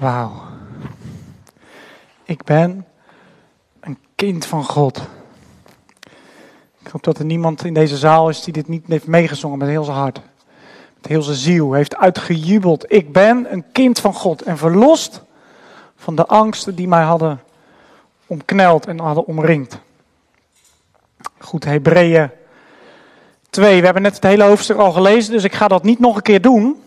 [0.00, 0.32] Wauw.
[2.24, 2.86] Ik ben
[3.80, 5.00] een kind van God.
[6.78, 9.68] Ik hoop dat er niemand in deze zaal is die dit niet heeft meegezongen met
[9.68, 10.20] heel zijn hart.
[10.94, 11.72] Met heel zijn ziel.
[11.72, 12.92] Heeft uitgejubeld.
[12.92, 14.42] Ik ben een kind van God.
[14.42, 15.22] En verlost
[15.96, 17.40] van de angsten die mij hadden
[18.26, 19.78] omkneld en hadden omringd.
[21.38, 22.30] Goed, Hebreeën
[23.50, 23.78] 2.
[23.78, 26.22] We hebben net het hele hoofdstuk al gelezen, dus ik ga dat niet nog een
[26.22, 26.82] keer doen.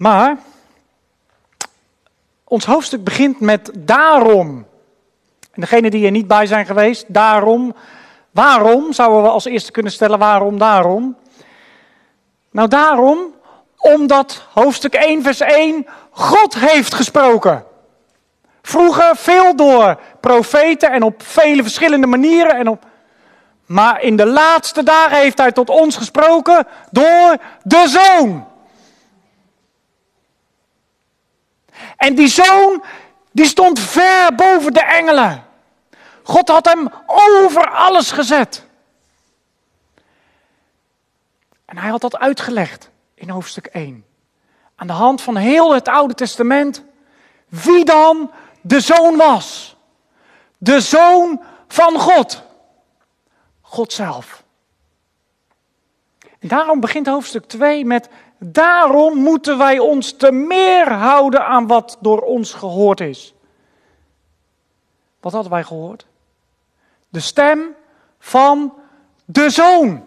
[0.00, 0.36] Maar
[2.44, 4.66] ons hoofdstuk begint met daarom.
[5.52, 7.74] En degene die er niet bij zijn geweest, daarom.
[8.30, 11.16] Waarom zouden we als eerste kunnen stellen, waarom, daarom?
[12.50, 13.34] Nou, daarom,
[13.76, 17.64] omdat hoofdstuk 1, vers 1 God heeft gesproken.
[18.62, 22.56] Vroeger veel door profeten en op vele verschillende manieren.
[22.56, 22.84] En op...
[23.66, 28.48] Maar in de laatste dagen heeft hij tot ons gesproken door de zoon.
[32.00, 32.84] En die zoon,
[33.32, 35.44] die stond ver boven de engelen.
[36.22, 38.64] God had hem over alles gezet.
[41.64, 44.04] En hij had dat uitgelegd in hoofdstuk 1.
[44.76, 46.82] Aan de hand van heel het Oude Testament.
[47.48, 49.76] Wie dan de zoon was.
[50.58, 52.42] De zoon van God.
[53.60, 54.39] God zelf.
[56.40, 62.20] Daarom begint hoofdstuk 2 met Daarom moeten wij ons te meer houden aan wat door
[62.20, 63.34] ons gehoord is.
[65.20, 66.06] Wat hadden wij gehoord?
[67.08, 67.74] De stem
[68.18, 68.74] van
[69.24, 70.04] de zoon.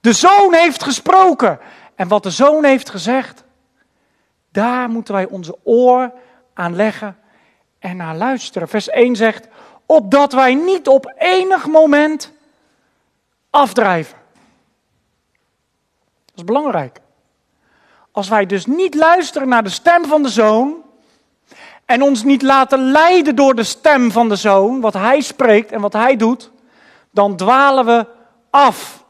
[0.00, 1.58] De zoon heeft gesproken.
[1.94, 3.44] En wat de zoon heeft gezegd,
[4.52, 6.12] daar moeten wij onze oor
[6.54, 7.18] aan leggen
[7.78, 8.68] en naar luisteren.
[8.68, 9.48] Vers 1 zegt,
[9.86, 12.32] opdat wij niet op enig moment
[13.50, 14.18] afdrijven.
[16.34, 17.00] Dat is belangrijk.
[18.12, 20.82] Als wij dus niet luisteren naar de stem van de zoon
[21.84, 25.80] en ons niet laten leiden door de stem van de zoon, wat hij spreekt en
[25.80, 26.50] wat hij doet,
[27.10, 28.06] dan dwalen we
[28.50, 29.04] af.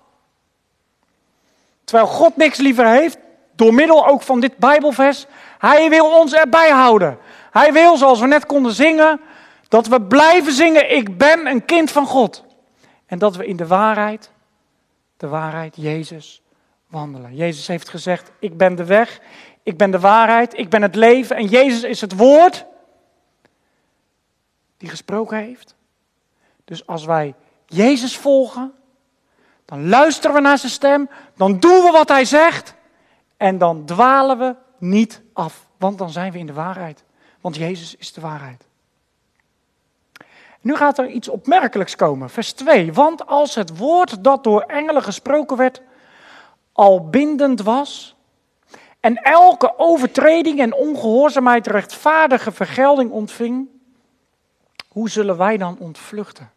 [1.84, 3.18] Terwijl God niks liever heeft,
[3.56, 5.26] door middel ook van dit Bijbelvers,
[5.58, 7.18] hij wil ons erbij houden.
[7.50, 9.20] Hij wil, zoals we net konden zingen,
[9.68, 12.44] dat we blijven zingen, ik ben een kind van God.
[13.06, 14.30] En dat we in de waarheid,
[15.16, 16.42] de waarheid, Jezus,
[16.94, 17.34] wandelen.
[17.34, 19.20] Jezus heeft gezegd, ik ben de weg,
[19.62, 21.36] ik ben de waarheid, ik ben het leven.
[21.36, 22.66] En Jezus is het woord
[24.76, 25.74] die gesproken heeft.
[26.64, 27.34] Dus als wij
[27.66, 28.72] Jezus volgen,
[29.64, 32.74] dan luisteren we naar zijn stem, dan doen we wat hij zegt
[33.36, 37.04] en dan dwalen we niet af, want dan zijn we in de waarheid.
[37.40, 38.66] Want Jezus is de waarheid.
[40.60, 42.92] Nu gaat er iets opmerkelijks komen, vers 2.
[42.92, 45.82] Want als het woord dat door engelen gesproken werd,
[46.74, 48.14] al bindend was
[49.00, 53.68] en elke overtreding en ongehoorzaamheid rechtvaardige vergelding ontving,
[54.88, 56.50] hoe zullen wij dan ontvluchten?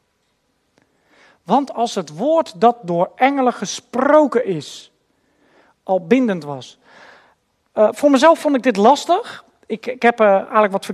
[1.44, 4.92] Want als het woord dat door engelen gesproken is,
[5.84, 6.78] al bindend was.
[7.74, 9.46] Uh, voor mezelf vond ik dit lastig.
[9.66, 10.86] Ik, ik heb uh, eigenlijk wat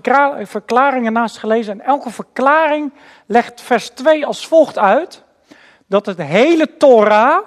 [0.50, 1.74] verklaringen naast gelezen.
[1.74, 2.94] En elke verklaring
[3.26, 5.24] legt vers 2 als volgt uit:
[5.86, 7.46] dat het hele Torah,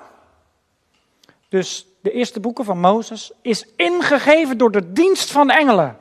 [1.48, 5.98] dus de eerste boeken van Mozes, is ingegeven door de dienst van engelen.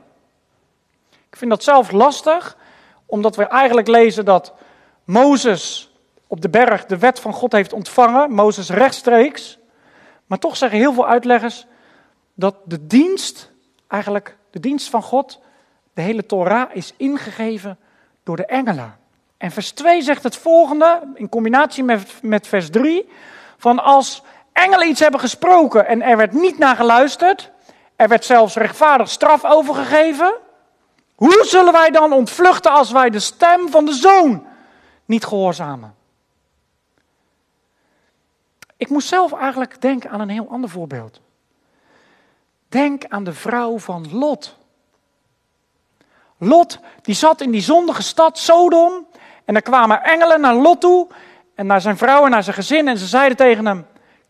[1.10, 2.56] Ik vind dat zelf lastig,
[3.06, 4.52] omdat we eigenlijk lezen dat
[5.04, 5.90] Mozes
[6.26, 9.58] op de berg de wet van God heeft ontvangen, Mozes rechtstreeks.
[10.26, 11.66] Maar toch zeggen heel veel uitleggers
[12.34, 13.50] dat de dienst,
[13.88, 15.40] eigenlijk de dienst van God,
[15.94, 17.78] de hele Torah, is ingegeven
[18.22, 18.96] door de engelen.
[19.36, 23.08] En vers 2 zegt het volgende, in combinatie met, met vers 3,
[23.56, 24.22] van als
[24.56, 27.50] engelen iets hebben gesproken en er werd niet naar geluisterd,
[27.96, 30.34] er werd zelfs rechtvaardig straf overgegeven,
[31.14, 34.46] hoe zullen wij dan ontvluchten als wij de stem van de zoon
[35.04, 35.94] niet gehoorzamen?
[38.76, 41.20] Ik moest zelf eigenlijk denken aan een heel ander voorbeeld.
[42.68, 44.56] Denk aan de vrouw van Lot.
[46.38, 49.06] Lot, die zat in die zondige stad Sodom.
[49.44, 51.06] En er kwamen engelen naar Lot toe.
[51.54, 52.88] En naar zijn vrouw en naar zijn gezin.
[52.88, 53.86] En ze zeiden tegen hem: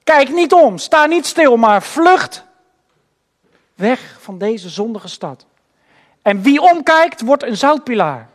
[0.06, 2.44] Kijk niet om, sta niet stil, maar vlucht
[3.74, 5.46] weg van deze zondige stad.
[6.22, 8.28] En wie omkijkt, wordt een zoutpilaar.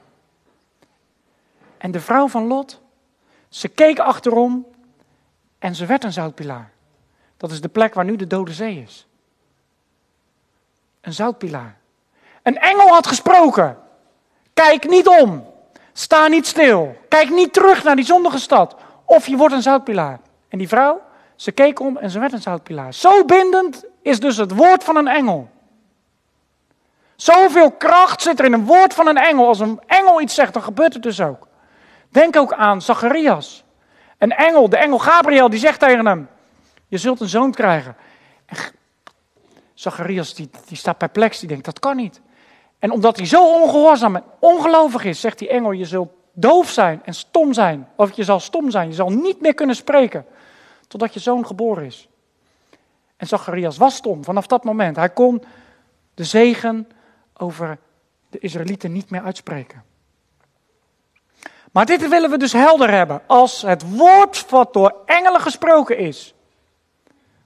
[1.77, 2.79] En de vrouw van Lot,
[3.49, 4.65] ze keek achterom
[5.59, 6.71] en ze werd een zoutpilaar.
[7.37, 9.07] Dat is de plek waar nu de Dode Zee is.
[11.01, 11.77] Een zoutpilaar.
[12.43, 13.77] Een engel had gesproken.
[14.53, 15.45] Kijk niet om.
[15.93, 16.97] Sta niet stil.
[17.09, 18.75] Kijk niet terug naar die zondige stad.
[19.05, 20.19] Of je wordt een zoutpilaar.
[20.47, 21.01] En die vrouw,
[21.41, 22.93] ze keek om en ze werd een zoutpilaar.
[22.93, 25.49] Zo bindend is dus het woord van een engel.
[27.15, 29.47] Zoveel kracht zit er in een woord van een engel.
[29.47, 31.47] Als een engel iets zegt, dan gebeurt het dus ook.
[32.09, 33.63] Denk ook aan Zacharias.
[34.17, 36.29] Een engel, de engel Gabriel, die zegt tegen hem:
[36.87, 37.95] Je zult een zoon krijgen.
[38.45, 38.57] En
[39.73, 42.21] Zacharias die, die staat perplex, die denkt: Dat kan niet.
[42.79, 47.01] En omdat hij zo ongehoorzaam en ongelovig is, zegt die engel: Je zult doof zijn
[47.03, 47.87] en stom zijn.
[47.95, 50.25] Of je zal stom zijn, je zal niet meer kunnen spreken.
[50.91, 52.07] Totdat je zoon geboren is.
[53.17, 54.95] En Zacharias was stom vanaf dat moment.
[54.95, 55.43] Hij kon
[56.13, 56.89] de zegen
[57.37, 57.77] over
[58.29, 59.83] de Israëlieten niet meer uitspreken.
[61.71, 63.21] Maar dit willen we dus helder hebben.
[63.27, 66.33] Als het woord wat door engelen gesproken is,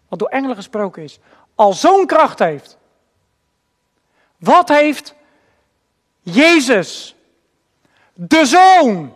[0.07, 1.19] wat door engelen gesproken is,
[1.55, 2.77] al zo'n kracht heeft.
[4.37, 5.15] Wat heeft
[6.21, 7.15] Jezus,
[8.13, 9.15] de Zoon,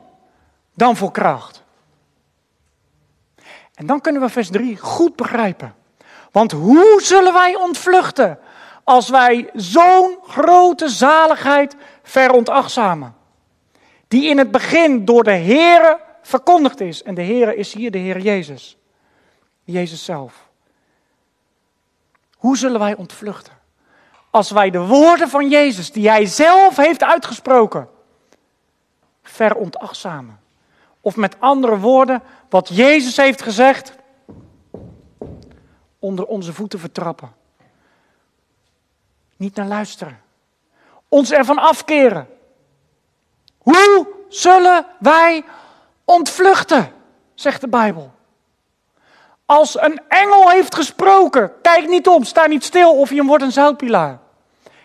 [0.74, 1.59] dan voor kracht?
[3.80, 5.76] En dan kunnen we vers 3 goed begrijpen.
[6.32, 8.40] Want hoe zullen wij ontvluchten
[8.84, 13.16] als wij zo'n grote zaligheid veronachtzamen?
[14.08, 17.04] Die in het begin door de Heere verkondigd is.
[17.04, 18.78] En de Heere is hier de Heer Jezus.
[19.64, 20.50] Jezus zelf.
[22.38, 23.54] Hoe zullen wij ontvluchten?
[24.30, 27.90] Als wij de woorden van Jezus, die Hij zelf heeft uitgesproken,
[29.24, 30.39] veronachtzamen.
[31.10, 33.96] Of met andere woorden, wat Jezus heeft gezegd,
[36.00, 37.32] onder onze voeten vertrappen.
[39.38, 40.22] Niet naar luisteren.
[41.08, 42.28] Ons ervan afkeren.
[43.58, 45.44] Hoe zullen wij
[46.06, 46.92] ontvluchten,
[47.34, 48.12] zegt de Bijbel.
[49.46, 53.52] Als een engel heeft gesproken, kijk niet om, sta niet stil of je wordt een
[53.52, 54.20] zoutpilaar.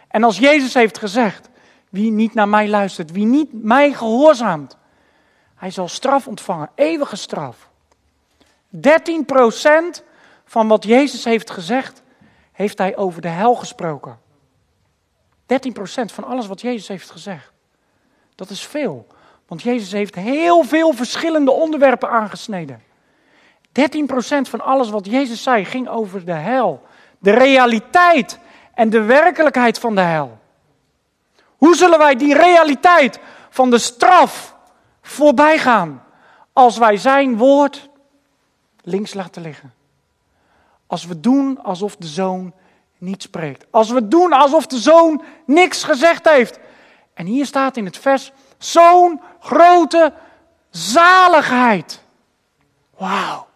[0.08, 1.48] En als Jezus heeft gezegd,
[1.90, 4.76] wie niet naar mij luistert, wie niet mij gehoorzaamt,
[5.64, 7.68] hij zal straf ontvangen, eeuwige straf.
[8.76, 8.80] 13%
[10.44, 12.02] van wat Jezus heeft gezegd,
[12.52, 14.18] heeft hij over de hel gesproken.
[15.46, 15.46] 13%
[16.04, 17.52] van alles wat Jezus heeft gezegd.
[18.34, 19.06] Dat is veel.
[19.46, 22.82] Want Jezus heeft heel veel verschillende onderwerpen aangesneden.
[23.68, 23.70] 13%
[24.40, 26.82] van alles wat Jezus zei ging over de hel.
[27.18, 28.38] De realiteit
[28.74, 30.38] en de werkelijkheid van de hel.
[31.56, 33.18] Hoe zullen wij die realiteit
[33.50, 34.53] van de straf
[35.06, 36.02] voorbij gaan
[36.52, 37.88] als wij zijn woord
[38.82, 39.74] links laten liggen?
[40.86, 42.52] Als we doen alsof de zoon
[42.98, 43.66] niet spreekt.
[43.70, 46.58] Als we doen alsof de zoon niks gezegd heeft.
[47.14, 50.12] En hier staat in het vers zo'n grote
[50.70, 52.02] zaligheid.
[52.96, 53.46] Wauw.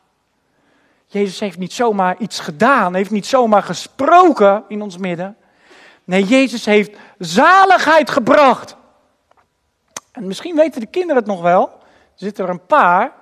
[1.06, 5.36] Jezus heeft niet zomaar iets gedaan, heeft niet zomaar gesproken in ons midden.
[6.04, 8.76] Nee, Jezus heeft zaligheid gebracht.
[10.18, 11.68] En misschien weten de kinderen het nog wel.
[11.68, 11.78] Er
[12.14, 13.12] zitten er een paar.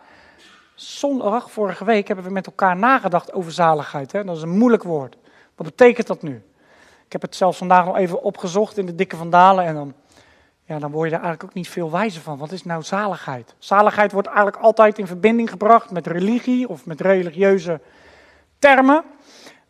[0.75, 4.13] Zondag, vorige week, hebben we met elkaar nagedacht over zaligheid.
[4.13, 4.25] Hè?
[4.25, 5.17] Dat is een moeilijk woord.
[5.55, 6.43] Wat betekent dat nu?
[7.07, 9.65] Ik heb het zelfs vandaag nog even opgezocht in de Dikke Vandalen.
[9.65, 9.95] En dan,
[10.65, 12.39] ja, dan word je er eigenlijk ook niet veel wijzer van.
[12.39, 13.55] Wat is nou zaligheid?
[13.59, 17.81] Zaligheid wordt eigenlijk altijd in verbinding gebracht met religie of met religieuze
[18.59, 19.05] termen.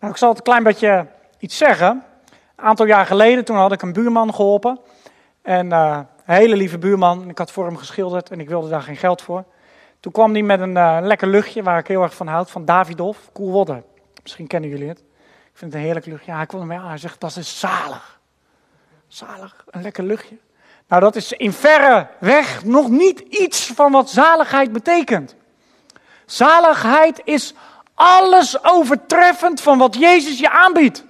[0.00, 1.06] Nou, ik zal het een klein beetje
[1.38, 2.04] iets zeggen.
[2.56, 4.80] Een aantal jaar geleden, toen had ik een buurman geholpen.
[5.42, 5.98] En uh,
[6.34, 7.28] hele lieve buurman.
[7.28, 9.44] Ik had voor hem geschilderd en ik wilde daar geen geld voor.
[10.00, 12.64] Toen kwam hij met een uh, lekker luchtje waar ik heel erg van houd, van
[12.64, 13.82] Davidoff, Coolwater.
[14.22, 14.98] Misschien kennen jullie het.
[14.98, 16.30] Ik vind het een heerlijk luchtje.
[16.30, 16.88] Ja, hij kwam ermee aan.
[16.88, 18.20] Hij zegt, dat is zalig.
[19.08, 20.36] Zalig, een lekker luchtje.
[20.88, 25.36] Nou, dat is in verre weg nog niet iets van wat zaligheid betekent.
[26.26, 27.54] Zaligheid is
[27.94, 31.04] alles overtreffend van wat Jezus je aanbiedt.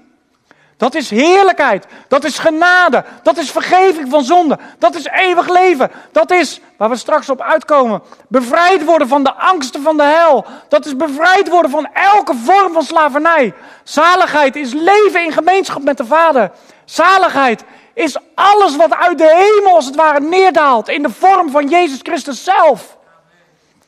[0.77, 1.87] Dat is heerlijkheid.
[2.09, 3.05] Dat is genade.
[3.23, 4.59] Dat is vergeving van zonde.
[4.79, 5.91] Dat is eeuwig leven.
[6.13, 10.45] Dat is, waar we straks op uitkomen, bevrijd worden van de angsten van de hel.
[10.69, 13.55] Dat is bevrijd worden van elke vorm van slavernij.
[13.85, 16.51] Zaligheid is leven in gemeenschap met de Vader.
[16.85, 17.65] Zaligheid
[17.95, 21.99] is alles wat uit de hemel als het ware neerdaalt in de vorm van Jezus
[22.03, 22.97] Christus zelf.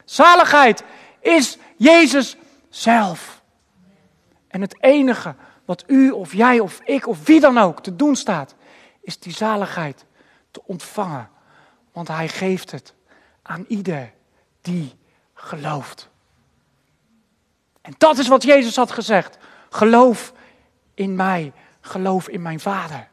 [0.04, 0.83] Zaligheid
[1.21, 2.37] is Jezus
[2.71, 3.40] zelf.
[4.49, 5.35] En het enige
[5.68, 8.54] wat u of jij of ik of wie dan ook te doen staat,
[9.00, 10.04] is die zaligheid
[10.50, 11.30] te ontvangen.
[11.92, 12.94] Want hij geeft het
[13.42, 14.12] aan ieder
[14.60, 14.94] die
[15.34, 16.08] gelooft.
[17.80, 19.38] En dat is wat Jezus had gezegd.
[19.70, 20.32] Geloof
[20.94, 23.08] in mij, geloof in mijn Vader.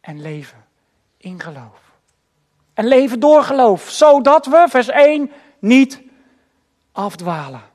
[0.00, 0.64] En leven
[1.16, 1.80] in geloof.
[2.72, 6.02] En leven door geloof, zodat we, vers 1, niet
[6.92, 7.72] afdwalen.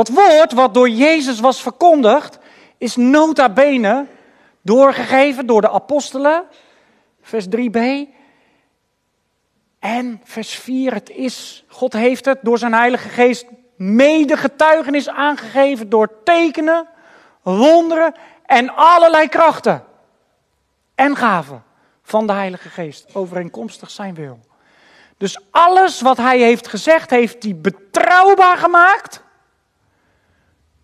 [0.00, 2.38] Dat woord wat door Jezus was verkondigd,
[2.78, 4.06] is nota bene
[4.62, 6.44] doorgegeven door de apostelen.
[7.22, 7.78] Vers 3b.
[9.78, 15.88] En vers 4, het is, God heeft het door zijn Heilige Geest mede getuigenis aangegeven
[15.88, 16.88] door tekenen,
[17.42, 18.14] wonderen
[18.46, 19.84] en allerlei krachten
[20.94, 21.62] en gaven
[22.02, 24.38] van de Heilige Geest, overeenkomstig zijn wil.
[25.16, 29.28] Dus alles wat hij heeft gezegd, heeft hij betrouwbaar gemaakt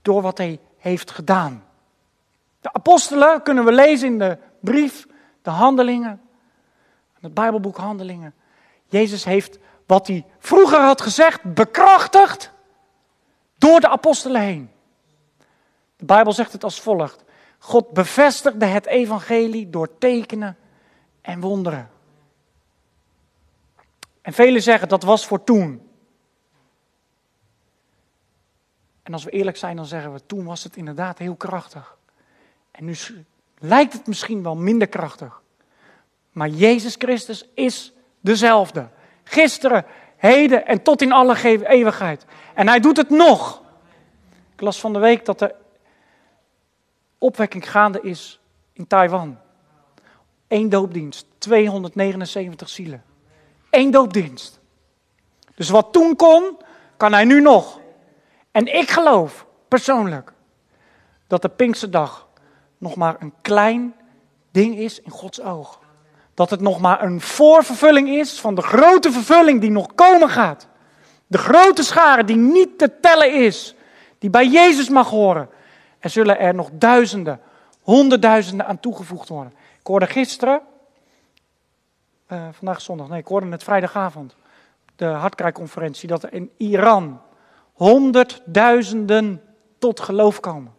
[0.06, 1.64] door wat hij heeft gedaan.
[2.60, 5.06] De apostelen kunnen we lezen in de brief,
[5.42, 6.20] de handelingen,
[7.20, 8.34] het Bijbelboek Handelingen.
[8.86, 12.52] Jezus heeft wat hij vroeger had gezegd bekrachtigd
[13.58, 14.70] door de apostelen heen.
[15.96, 17.24] De Bijbel zegt het als volgt.
[17.58, 20.56] God bevestigde het evangelie door tekenen
[21.20, 21.90] en wonderen.
[24.22, 25.85] En velen zeggen dat was voor toen.
[29.06, 31.96] En als we eerlijk zijn, dan zeggen we toen was het inderdaad heel krachtig.
[32.70, 32.96] En nu
[33.58, 35.42] lijkt het misschien wel minder krachtig.
[36.32, 38.88] Maar Jezus Christus is dezelfde.
[39.24, 39.84] Gisteren,
[40.16, 42.24] heden en tot in alle eeuwigheid.
[42.54, 43.62] En hij doet het nog.
[44.54, 45.54] Ik las van de week dat de
[47.18, 48.40] opwekking gaande is
[48.72, 49.38] in Taiwan.
[50.48, 53.04] Eén doopdienst, 279 zielen.
[53.70, 54.60] Eén doopdienst.
[55.54, 56.58] Dus wat toen kon,
[56.96, 57.84] kan hij nu nog.
[58.56, 60.32] En ik geloof persoonlijk
[61.26, 62.28] dat de Pinksterdag
[62.78, 63.94] nog maar een klein
[64.50, 65.80] ding is in Gods oog.
[66.34, 70.68] Dat het nog maar een voorvervulling is van de grote vervulling die nog komen gaat.
[71.26, 73.74] De grote schare die niet te tellen is,
[74.18, 75.48] die bij Jezus mag horen.
[75.98, 77.40] Er zullen er nog duizenden,
[77.80, 79.52] honderdduizenden aan toegevoegd worden.
[79.80, 80.60] Ik hoorde gisteren,
[82.28, 84.34] uh, vandaag zondag, nee, ik hoorde het vrijdagavond,
[84.96, 87.20] de hartkrijgconferentie, dat er in Iran
[87.76, 89.42] honderdduizenden
[89.78, 90.74] tot geloof komen.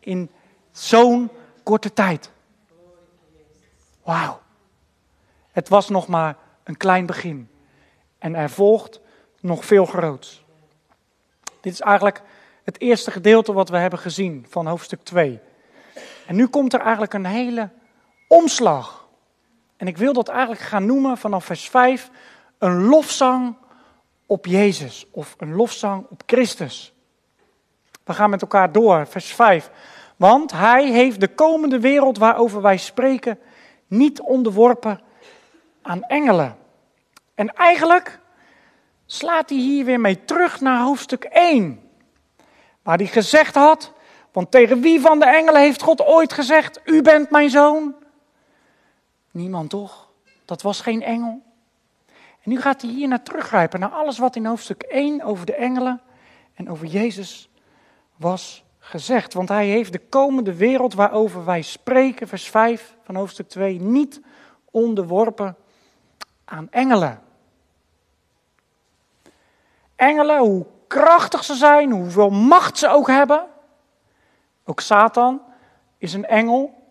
[0.00, 0.30] In
[0.72, 1.30] zo'n
[1.62, 2.30] korte tijd.
[4.02, 4.40] Wauw.
[5.50, 7.48] Het was nog maar een klein begin.
[8.18, 9.00] En er volgt
[9.40, 10.44] nog veel groots.
[11.60, 12.22] Dit is eigenlijk
[12.64, 15.40] het eerste gedeelte wat we hebben gezien van hoofdstuk 2.
[16.26, 17.70] En nu komt er eigenlijk een hele
[18.28, 19.08] omslag.
[19.76, 22.10] En ik wil dat eigenlijk gaan noemen vanaf vers 5
[22.58, 23.56] een lofzang
[24.26, 26.94] op Jezus of een lofzang op Christus.
[28.04, 29.70] We gaan met elkaar door, vers 5.
[30.16, 33.38] Want hij heeft de komende wereld waarover wij spreken
[33.86, 35.00] niet onderworpen
[35.82, 36.56] aan engelen.
[37.34, 38.20] En eigenlijk
[39.06, 41.80] slaat hij hier weer mee terug naar hoofdstuk 1.
[42.82, 43.92] Waar hij gezegd had,
[44.32, 47.94] want tegen wie van de engelen heeft God ooit gezegd, u bent mijn zoon?
[49.30, 50.08] Niemand toch?
[50.44, 51.42] Dat was geen engel.
[52.46, 56.00] Nu gaat hij hier naar teruggrijpen, naar alles wat in hoofdstuk 1 over de engelen
[56.54, 57.50] en over Jezus
[58.16, 59.34] was gezegd.
[59.34, 64.20] Want hij heeft de komende wereld waarover wij spreken, vers 5 van hoofdstuk 2, niet
[64.70, 65.56] onderworpen
[66.44, 67.22] aan engelen.
[69.96, 73.46] Engelen, hoe krachtig ze zijn, hoeveel macht ze ook hebben.
[74.64, 75.42] Ook Satan
[75.98, 76.84] is een engel.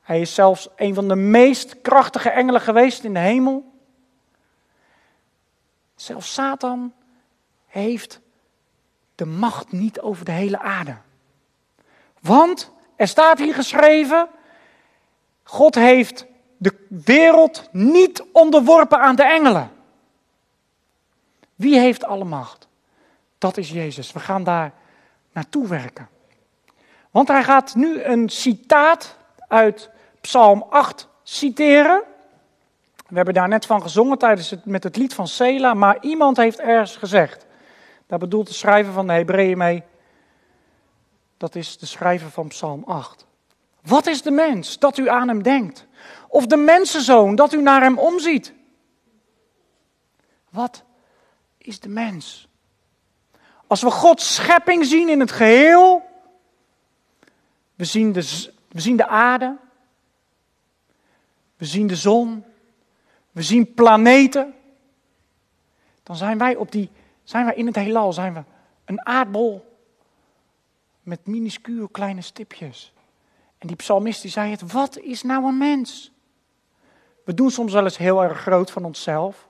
[0.00, 3.76] Hij is zelfs een van de meest krachtige engelen geweest in de hemel.
[6.00, 6.92] Zelfs Satan
[7.66, 8.20] heeft
[9.14, 10.96] de macht niet over de hele aarde.
[12.20, 14.28] Want er staat hier geschreven:
[15.42, 16.26] God heeft
[16.56, 19.70] de wereld niet onderworpen aan de engelen.
[21.54, 22.68] Wie heeft alle macht?
[23.38, 24.12] Dat is Jezus.
[24.12, 24.72] We gaan daar
[25.32, 26.08] naartoe werken.
[27.10, 29.16] Want hij gaat nu een citaat
[29.48, 29.90] uit
[30.20, 32.02] Psalm 8 citeren.
[33.08, 36.36] We hebben daar net van gezongen tijdens het, met het lied van Sela, maar iemand
[36.36, 37.46] heeft ergens gezegd.
[38.06, 39.82] Daar bedoelt de schrijver van de Hebreeën mee.
[41.36, 43.26] Dat is de schrijver van Psalm 8.
[43.82, 45.86] Wat is de mens dat u aan hem denkt?
[46.28, 48.52] Of de mensenzoon dat u naar hem omziet?
[50.50, 50.82] Wat
[51.58, 52.48] is de mens?
[53.66, 56.02] Als we Gods schepping zien in het geheel,
[57.74, 59.56] we zien de, we zien de aarde,
[61.56, 62.44] we zien de zon,
[63.32, 64.54] we zien planeten,
[66.02, 66.90] dan zijn wij, op die,
[67.24, 68.42] zijn wij in het heelal zijn we
[68.84, 69.76] een aardbol
[71.02, 72.92] met minuscuul kleine stipjes.
[73.58, 76.12] En die psalmist die zei het, wat is nou een mens?
[77.24, 79.48] We doen soms wel eens heel erg groot van onszelf.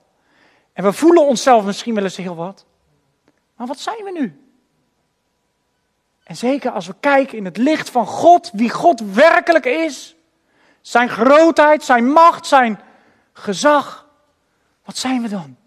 [0.73, 2.65] En we voelen onszelf misschien wel eens heel wat.
[3.55, 4.43] Maar wat zijn we nu?
[6.23, 10.15] En zeker als we kijken in het licht van God, wie God werkelijk is,
[10.81, 12.79] zijn grootheid, zijn macht, zijn
[13.39, 14.07] gezag,
[14.83, 15.57] wat zijn we dan?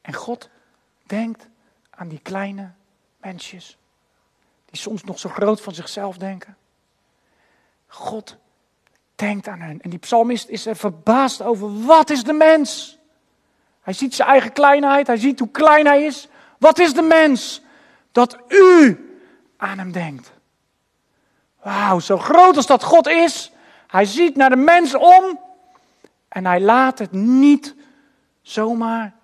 [0.00, 0.48] En God
[1.06, 1.48] denkt
[1.90, 2.72] aan die kleine
[3.16, 3.78] mensjes,
[4.64, 6.56] die soms nog zo groot van zichzelf denken.
[7.86, 8.36] God
[9.14, 9.80] denkt aan hen.
[9.80, 12.98] En die psalmist is er verbaasd over, wat is de mens?
[13.80, 16.28] Hij ziet zijn eigen kleinheid, hij ziet hoe klein hij is.
[16.58, 17.62] Wat is de mens?
[18.18, 18.98] dat u
[19.56, 20.32] aan hem denkt.
[21.62, 23.52] Wauw, zo groot als dat God is,
[23.88, 25.40] hij ziet naar de mens om
[26.28, 27.74] en hij laat het niet
[28.42, 29.14] zomaar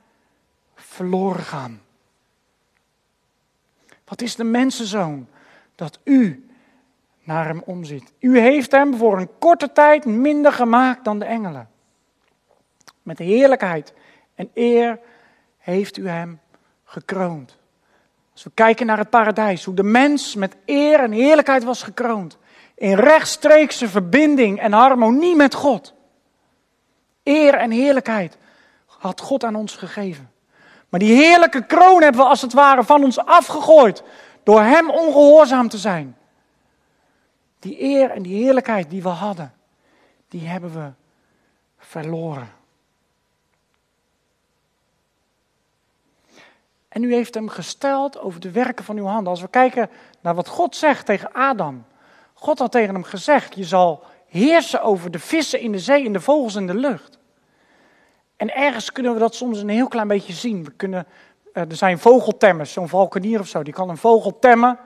[0.75, 1.81] verloren gaan.
[4.05, 5.27] Wat is de mensenzoon
[5.75, 6.49] dat u
[7.23, 8.13] naar hem omziet?
[8.19, 11.69] U heeft hem voor een korte tijd minder gemaakt dan de engelen.
[13.03, 13.95] Met heerlijkheid
[14.35, 14.99] en eer
[15.59, 16.41] heeft u hem
[16.85, 17.57] gekroond.
[18.33, 22.39] Als we kijken naar het paradijs, hoe de mens met eer en heerlijkheid was gekroond.
[22.75, 25.95] In rechtstreekse verbinding en harmonie met God.
[27.23, 28.37] Eer en heerlijkheid
[28.87, 30.31] had God aan ons gegeven.
[30.89, 34.03] Maar die heerlijke kroon hebben we als het ware van ons afgegooid.
[34.43, 36.17] Door Hem ongehoorzaam te zijn.
[37.59, 39.55] Die eer en die heerlijkheid die we hadden,
[40.29, 40.91] die hebben we
[41.79, 42.53] verloren.
[46.89, 49.31] En u heeft hem gesteld over de werken van uw handen.
[49.31, 49.91] Als we kijken
[50.21, 51.85] naar wat God zegt tegen Adam.
[52.45, 56.13] God had tegen hem gezegd: Je zal heersen over de vissen in de zee en
[56.13, 57.19] de vogels in de lucht.
[58.37, 60.65] En ergens kunnen we dat soms een heel klein beetje zien.
[60.65, 61.07] We kunnen,
[61.53, 64.79] eh, er zijn vogeltemmers, zo'n valkenier of zo, die kan een vogel temmen.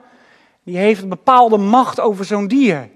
[0.63, 2.89] Die heeft een bepaalde macht over zo'n dier.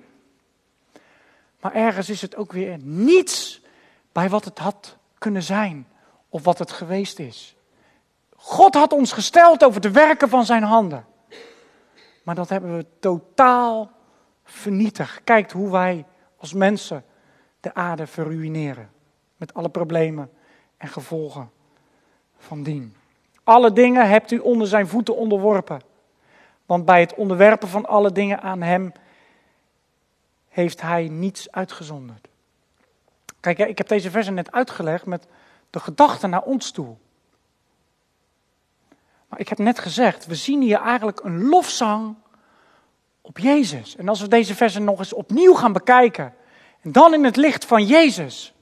[1.59, 3.61] Maar ergens is het ook weer niets
[4.11, 5.87] bij wat het had kunnen zijn
[6.29, 7.55] of wat het geweest is.
[8.35, 11.05] God had ons gesteld over de werken van zijn handen.
[12.23, 13.91] Maar dat hebben we totaal
[14.53, 15.21] vernietigd.
[15.23, 16.05] Kijkt hoe wij
[16.37, 17.03] als mensen
[17.59, 18.89] de aarde verruineren.
[19.37, 20.31] Met alle problemen
[20.77, 21.51] en gevolgen
[22.37, 22.95] van dien.
[23.43, 25.81] Alle dingen hebt u onder zijn voeten onderworpen.
[26.65, 28.91] Want bij het onderwerpen van alle dingen aan hem
[30.49, 32.27] heeft hij niets uitgezonderd.
[33.39, 35.27] Kijk, ik heb deze versen net uitgelegd met
[35.69, 36.95] de gedachte naar ons toe.
[39.27, 42.15] Maar ik heb net gezegd, we zien hier eigenlijk een lofzang
[43.25, 43.95] op Jezus.
[43.95, 46.33] En als we deze versen nog eens opnieuw gaan bekijken,
[46.81, 48.53] en dan in het licht van Jezus.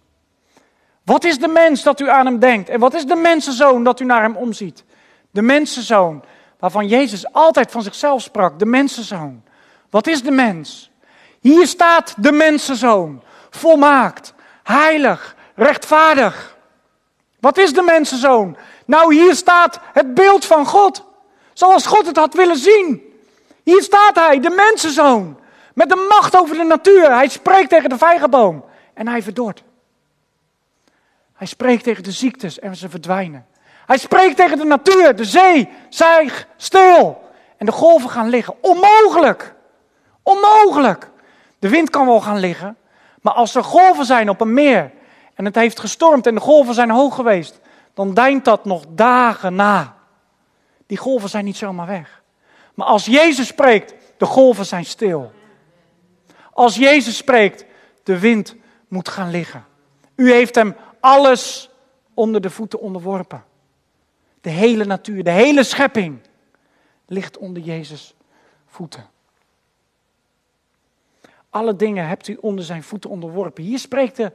[1.03, 2.69] Wat is de mens dat u aan hem denkt?
[2.69, 4.83] En wat is de mensenzoon dat u naar hem omziet?
[5.31, 6.23] De mensenzoon,
[6.59, 9.43] waarvan Jezus altijd van zichzelf sprak, de mensenzoon.
[9.89, 10.91] Wat is de mens?
[11.39, 16.57] Hier staat de mensenzoon, volmaakt, heilig, rechtvaardig.
[17.39, 18.57] Wat is de mensenzoon?
[18.85, 21.03] Nou, hier staat het beeld van God.
[21.53, 23.10] Zoals God het had willen zien.
[23.63, 25.39] Hier staat hij, de mensenzoon.
[25.73, 27.13] Met de macht over de natuur.
[27.13, 28.65] Hij spreekt tegen de vijgenboom.
[28.93, 29.63] En hij verdort.
[31.33, 33.45] Hij spreekt tegen de ziektes en ze verdwijnen.
[33.85, 37.29] Hij spreekt tegen de natuur, de zee, zijg stil.
[37.57, 38.55] En de golven gaan liggen.
[38.61, 39.53] Onmogelijk.
[40.23, 41.09] Onmogelijk.
[41.59, 42.77] De wind kan wel gaan liggen.
[43.21, 44.91] Maar als er golven zijn op een meer.
[45.33, 47.59] En het heeft gestormd en de golven zijn hoog geweest
[47.93, 49.95] dan deint dat nog dagen na.
[50.85, 52.20] Die golven zijn niet zomaar weg.
[52.73, 55.31] Maar als Jezus spreekt, de golven zijn stil.
[56.53, 57.65] Als Jezus spreekt,
[58.03, 58.55] de wind
[58.87, 59.65] moet gaan liggen.
[60.15, 61.69] U heeft hem alles
[62.13, 63.43] onder de voeten onderworpen.
[64.41, 66.19] De hele natuur, de hele schepping
[67.05, 68.13] ligt onder Jezus'
[68.67, 69.09] voeten.
[71.49, 73.63] Alle dingen hebt u onder zijn voeten onderworpen.
[73.63, 74.31] Hier spreekt de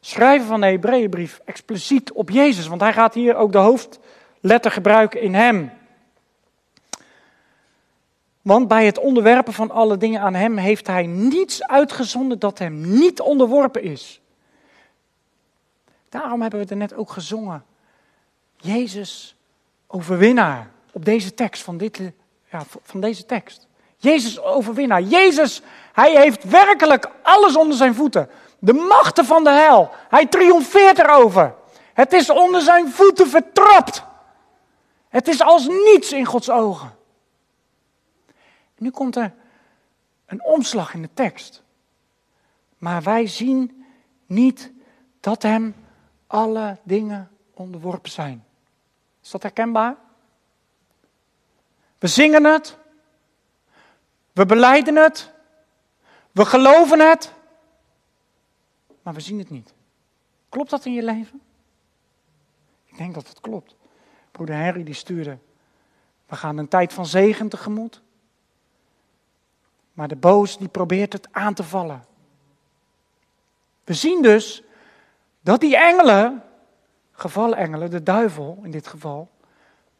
[0.00, 5.20] schrijver van de Hebreeënbrief expliciet op Jezus, want hij gaat hier ook de hoofdletter gebruiken
[5.20, 5.70] in hem.
[8.42, 12.98] Want bij het onderwerpen van alle dingen aan hem heeft hij niets uitgezonden dat hem
[12.98, 14.20] niet onderworpen is.
[16.08, 17.64] Daarom hebben we er net ook gezongen.
[18.56, 19.36] Jezus
[19.86, 22.00] overwinnaar op deze tekst van, dit,
[22.50, 23.66] ja, van deze tekst.
[23.96, 25.02] Jezus overwinnaar.
[25.02, 28.28] Jezus, hij heeft werkelijk alles onder zijn voeten.
[28.58, 29.90] De machten van de hel.
[30.08, 31.54] Hij triomfeert erover.
[31.92, 34.02] Het is onder zijn voeten vertrapt.
[35.08, 36.98] Het is als niets in Gods ogen.
[38.80, 39.34] Nu komt er
[40.26, 41.62] een omslag in de tekst.
[42.78, 43.84] Maar wij zien
[44.26, 44.72] niet
[45.20, 45.74] dat hem
[46.26, 48.44] alle dingen onderworpen zijn.
[49.22, 49.96] Is dat herkenbaar?
[51.98, 52.78] We zingen het.
[54.32, 55.32] We beleiden het.
[56.32, 57.34] We geloven het
[59.02, 59.74] maar we zien het niet.
[60.48, 61.40] Klopt dat in je leven?
[62.84, 63.76] Ik denk dat het klopt.
[64.30, 65.38] Broeder Henry die stuurde,
[66.26, 68.02] we gaan een tijd van zegen tegemoet.
[70.00, 72.04] Maar de boos die probeert het aan te vallen.
[73.84, 74.62] We zien dus
[75.40, 76.42] dat die engelen,
[77.12, 79.30] gevallen engelen, de duivel in dit geval,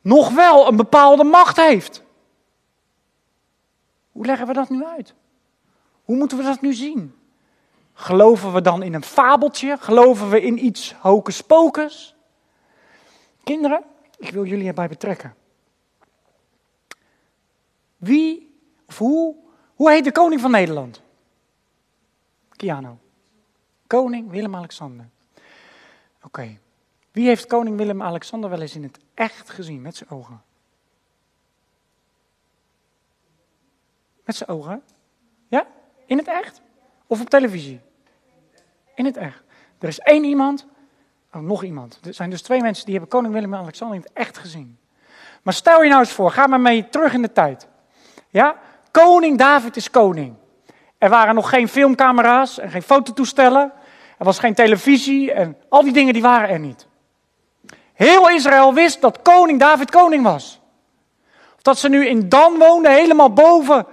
[0.01, 2.03] nog wel een bepaalde macht heeft.
[4.13, 5.15] Hoe leggen we dat nu uit?
[6.05, 7.15] Hoe moeten we dat nu zien?
[7.93, 9.77] Geloven we dan in een fabeltje?
[9.81, 12.17] Geloven we in iets hocus pocus?
[13.45, 13.85] Kinderen,
[14.19, 15.35] ik wil jullie erbij betrekken.
[17.97, 18.55] Wie,
[18.87, 19.49] of hoe,
[19.81, 21.03] hoe heet de koning van Nederland?
[22.57, 22.99] Kiano.
[23.87, 25.09] Koning Willem-Alexander.
[26.23, 26.59] Oké.
[27.13, 30.43] Wie heeft koning Willem-Alexander wel eens in het echt gezien, met zijn ogen?
[34.25, 34.83] Met zijn ogen?
[35.49, 35.67] Ja?
[36.07, 36.61] In het echt?
[37.07, 37.81] Of op televisie?
[38.95, 39.43] In het echt.
[39.79, 40.67] Er is één iemand,
[41.33, 41.99] oh, nog iemand.
[42.05, 44.79] Er zijn dus twee mensen die hebben koning Willem-Alexander in het echt gezien.
[45.43, 47.69] Maar stel je nou eens voor, ga maar mee terug in de tijd.
[48.29, 48.69] Ja?
[48.91, 50.35] Koning David is koning.
[50.99, 53.73] Er waren nog geen filmcamera's en geen fototoestellen.
[54.19, 56.87] Er was geen televisie en al die dingen die waren er niet.
[57.93, 60.61] Heel Israël wist dat koning David koning was.
[61.57, 63.87] Of dat ze nu in Dan woonden, helemaal boven.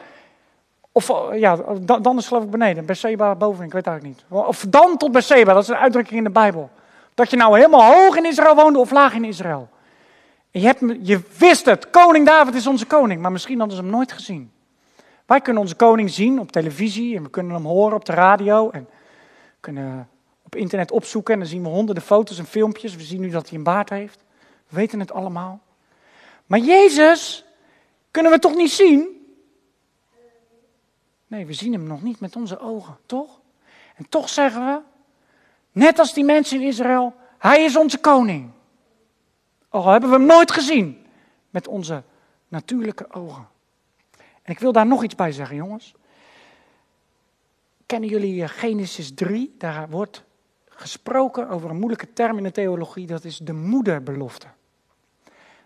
[0.92, 4.40] Of ja, Dan is geloof ik beneden, Berseba boven, ik weet eigenlijk niet.
[4.40, 6.70] Of Dan tot Berseba, dat is een uitdrukking in de Bijbel.
[7.14, 9.70] Dat je nou helemaal hoog in Israël woonde of laag in Israël.
[10.52, 13.92] je, hebt, je wist het, koning David is onze koning, maar misschien hadden ze hem
[13.92, 14.52] nooit gezien.
[15.28, 18.70] Wij kunnen onze koning zien op televisie en we kunnen hem horen op de radio
[18.70, 18.90] en
[19.60, 20.10] kunnen
[20.44, 22.96] op internet opzoeken en dan zien we honderden foto's en filmpjes.
[22.96, 24.20] We zien nu dat hij een baard heeft.
[24.68, 25.60] We weten het allemaal.
[26.46, 27.46] Maar Jezus
[28.12, 29.08] kunnen we toch niet zien?
[31.28, 33.40] Nee, we zien hem nog niet met onze ogen, toch?
[33.96, 34.80] En toch zeggen we,
[35.72, 38.52] net als die mensen in Israël, hij is onze koning.
[39.70, 41.06] Al hebben we hem nooit gezien
[41.50, 42.04] met onze
[42.48, 43.48] natuurlijke ogen.
[44.48, 45.94] En ik wil daar nog iets bij zeggen, jongens.
[47.86, 49.56] Kennen jullie eh, Genesis 3?
[49.58, 50.24] Daar wordt
[50.70, 54.48] gesproken over een moeilijke term in de theologie, dat is de moederbelofte.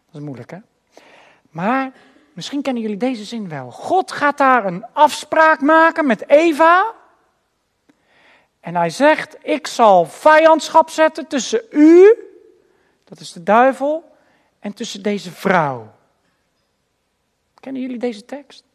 [0.06, 0.58] Dat is moeilijk, hè?
[1.50, 1.92] Maar
[2.34, 3.72] misschien kennen jullie deze zin wel.
[3.72, 6.94] God gaat daar een afspraak maken met Eva.
[8.60, 12.16] En hij zegt: Ik zal vijandschap zetten tussen u,
[13.04, 14.16] dat is de duivel,
[14.60, 15.94] en tussen deze vrouw.
[17.60, 18.70] Kennen jullie deze tekst?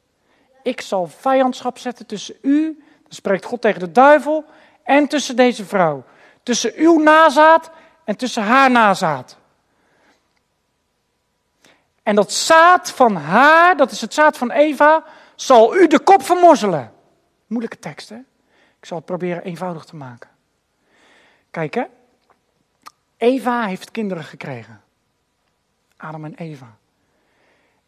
[0.66, 4.44] Ik zal vijandschap zetten tussen u, dan spreekt God tegen de duivel,
[4.82, 6.04] en tussen deze vrouw.
[6.42, 7.70] Tussen uw nazaad
[8.04, 9.36] en tussen haar nazaad.
[12.02, 16.22] En dat zaad van haar, dat is het zaad van Eva, zal u de kop
[16.22, 16.92] vermorzelen.
[17.46, 18.18] Moeilijke tekst, hè?
[18.78, 20.30] Ik zal het proberen eenvoudig te maken.
[21.50, 21.84] Kijk, hè.
[23.16, 24.82] Eva heeft kinderen gekregen.
[25.96, 26.76] Adam en Eva.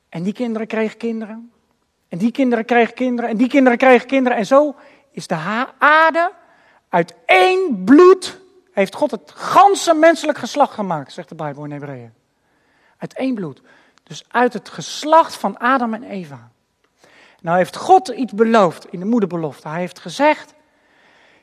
[0.08, 1.52] En die kinderen kregen kinderen.
[2.08, 3.30] En die kinderen kregen kinderen.
[3.30, 4.38] En die kinderen kregen kinderen.
[4.38, 4.74] En zo
[5.10, 6.32] is de aarde
[6.88, 8.40] uit één bloed
[8.72, 12.12] heeft God het ganse menselijk geslacht gemaakt, zegt de Bijbel in Hebreeën.
[12.98, 13.60] Uit één bloed.
[14.02, 16.50] Dus uit het geslacht van Adam en Eva.
[17.40, 19.68] Nou heeft God iets beloofd in de moederbelofte.
[19.68, 20.54] Hij heeft gezegd,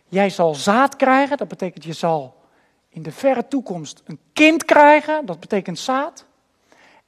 [0.05, 2.43] jij zal zaad krijgen, dat betekent je zal
[2.89, 6.25] in de verre toekomst een kind krijgen, dat betekent zaad.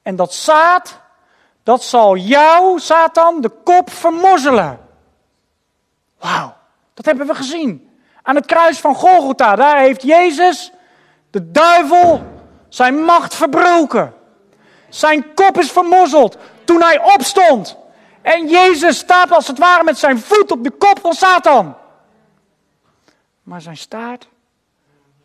[0.02, 1.02] En dat zaad,
[1.68, 4.80] dat zal jou, Satan, de kop vermorzelen.
[6.20, 6.56] Wauw,
[6.94, 8.00] dat hebben we gezien.
[8.22, 10.72] Aan het kruis van Golgotha, daar heeft Jezus,
[11.30, 12.26] de duivel,
[12.70, 14.14] zijn macht verbroken.
[14.90, 17.78] Zijn kop is vermozzeld toen hij opstond.
[18.22, 21.78] En Jezus staat als het ware met zijn voet op de kop van Satan.
[23.44, 24.28] Maar zijn staart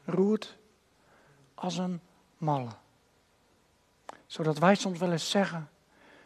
[0.04, 0.56] roert
[1.54, 2.00] als een
[2.38, 2.70] malle.
[4.26, 5.70] Zodat wij soms wel eens zeggen: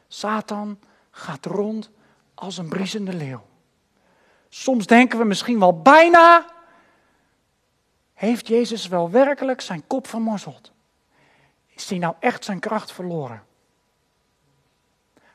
[0.08, 0.78] Satan
[1.10, 1.90] gaat rond
[2.34, 3.42] als een briesende leeuw.
[4.48, 6.54] Soms denken we misschien wel bijna
[8.16, 10.72] heeft Jezus wel werkelijk zijn kop vermorzeld?
[11.66, 13.44] Is hij nou echt zijn kracht verloren?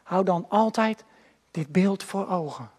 [0.03, 1.03] Hou dan altijd
[1.51, 2.71] dit beeld voor ogen.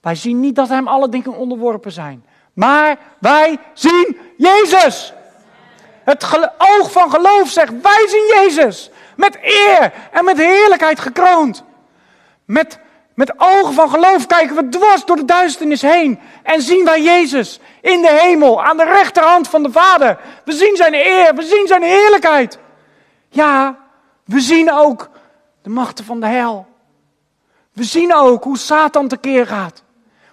[0.00, 2.24] Wij zien niet dat hem alle dingen onderworpen zijn.
[2.52, 5.12] Maar wij zien Jezus.
[6.04, 8.90] Het oog van geloof zegt, wij zien Jezus.
[9.20, 11.64] Met eer en met heerlijkheid gekroond.
[12.44, 12.78] Met
[13.14, 17.60] met ogen van geloof kijken we dwars door de duisternis heen en zien wij Jezus
[17.80, 20.18] in de hemel, aan de rechterhand van de Vader.
[20.44, 22.58] We zien zijn eer, we zien zijn heerlijkheid.
[23.28, 23.78] Ja,
[24.24, 25.10] we zien ook
[25.62, 26.66] de machten van de hel.
[27.72, 29.82] We zien ook hoe Satan tekeer gaat.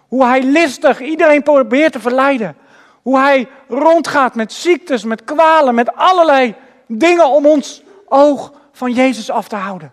[0.08, 2.58] Hoe hij listig iedereen probeert te verleiden.
[3.02, 6.56] Hoe hij rondgaat met ziektes, met kwalen, met allerlei
[6.88, 9.92] dingen om ons oog van Jezus af te houden.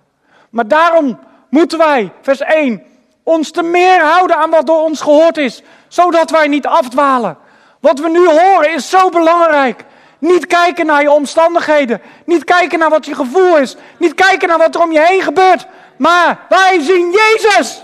[0.51, 1.19] Maar daarom
[1.49, 2.83] moeten wij, vers 1,
[3.23, 7.37] ons te meer houden aan wat door ons gehoord is, zodat wij niet afdwalen.
[7.81, 9.85] Wat we nu horen is zo belangrijk.
[10.19, 14.59] Niet kijken naar je omstandigheden, niet kijken naar wat je gevoel is, niet kijken naar
[14.59, 15.67] wat er om je heen gebeurt,
[15.97, 17.83] maar wij zien Jezus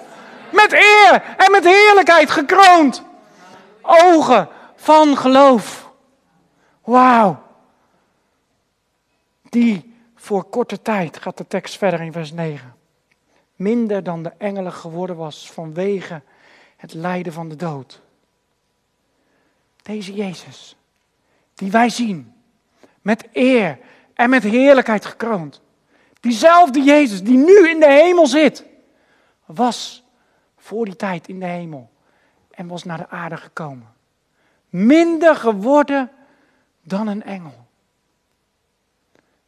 [0.50, 3.02] met eer en met heerlijkheid gekroond.
[3.82, 5.90] Ogen van geloof.
[6.84, 7.42] Wauw.
[9.42, 9.89] Die
[10.20, 12.78] voor korte tijd, gaat de tekst verder in vers 9
[13.60, 16.22] minder dan de engelen geworden was vanwege
[16.76, 18.00] het lijden van de dood.
[19.82, 20.76] Deze Jezus,
[21.54, 22.32] die wij zien,
[23.02, 23.78] met eer
[24.14, 25.60] en met heerlijkheid gekroond.
[26.20, 28.64] Diezelfde Jezus die nu in de hemel zit,
[29.44, 30.04] was
[30.56, 31.90] voor die tijd in de hemel
[32.50, 33.88] en was naar de aarde gekomen.
[34.68, 36.10] Minder geworden
[36.82, 37.66] dan een engel.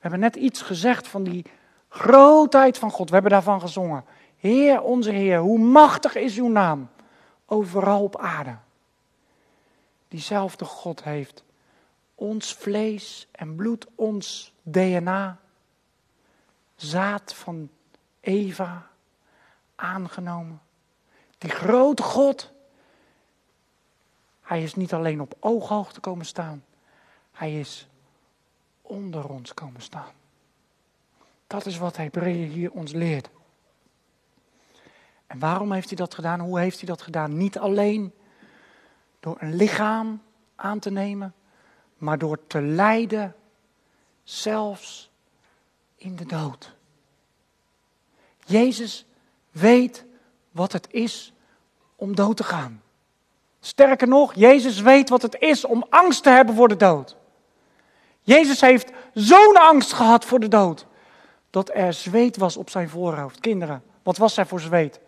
[0.02, 1.44] We hebben net iets gezegd van die
[1.88, 3.08] grootheid van God.
[3.08, 4.04] We hebben daarvan gezongen.
[4.36, 6.90] Heer, onze Heer, hoe machtig is uw naam
[7.46, 8.56] overal op aarde.
[10.08, 11.44] Diezelfde God heeft
[12.14, 15.38] ons vlees en bloed, ons DNA,
[16.76, 17.70] zaad van
[18.20, 18.86] Eva
[19.74, 20.60] aangenomen.
[21.38, 22.52] Die grote God,
[24.40, 26.64] hij is niet alleen op ooghoogte komen staan,
[27.32, 27.88] hij is
[28.92, 30.12] onder ons komen staan.
[31.46, 33.28] Dat is wat Hebreeën hier ons leert.
[35.26, 36.40] En waarom heeft hij dat gedaan?
[36.40, 37.36] Hoe heeft hij dat gedaan?
[37.36, 38.12] Niet alleen
[39.20, 40.22] door een lichaam
[40.56, 41.34] aan te nemen,
[41.96, 43.34] maar door te lijden,
[44.22, 45.10] zelfs
[45.96, 46.74] in de dood.
[48.44, 49.06] Jezus
[49.50, 50.04] weet
[50.50, 51.32] wat het is
[51.96, 52.82] om dood te gaan.
[53.60, 57.16] Sterker nog, Jezus weet wat het is om angst te hebben voor de dood.
[58.22, 60.86] Jezus heeft zo'n angst gehad voor de dood,
[61.50, 63.40] dat er zweet was op zijn voorhoofd.
[63.40, 65.00] Kinderen, wat was er voor zweet?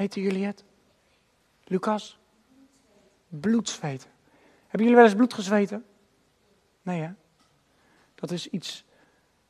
[0.00, 0.64] Weten jullie het?
[1.64, 2.18] Lucas?
[3.28, 4.08] Bloedzweet.
[4.62, 5.84] Hebben jullie wel eens bloed gezweten?
[6.82, 7.10] Nee hè?
[8.14, 8.84] Dat is iets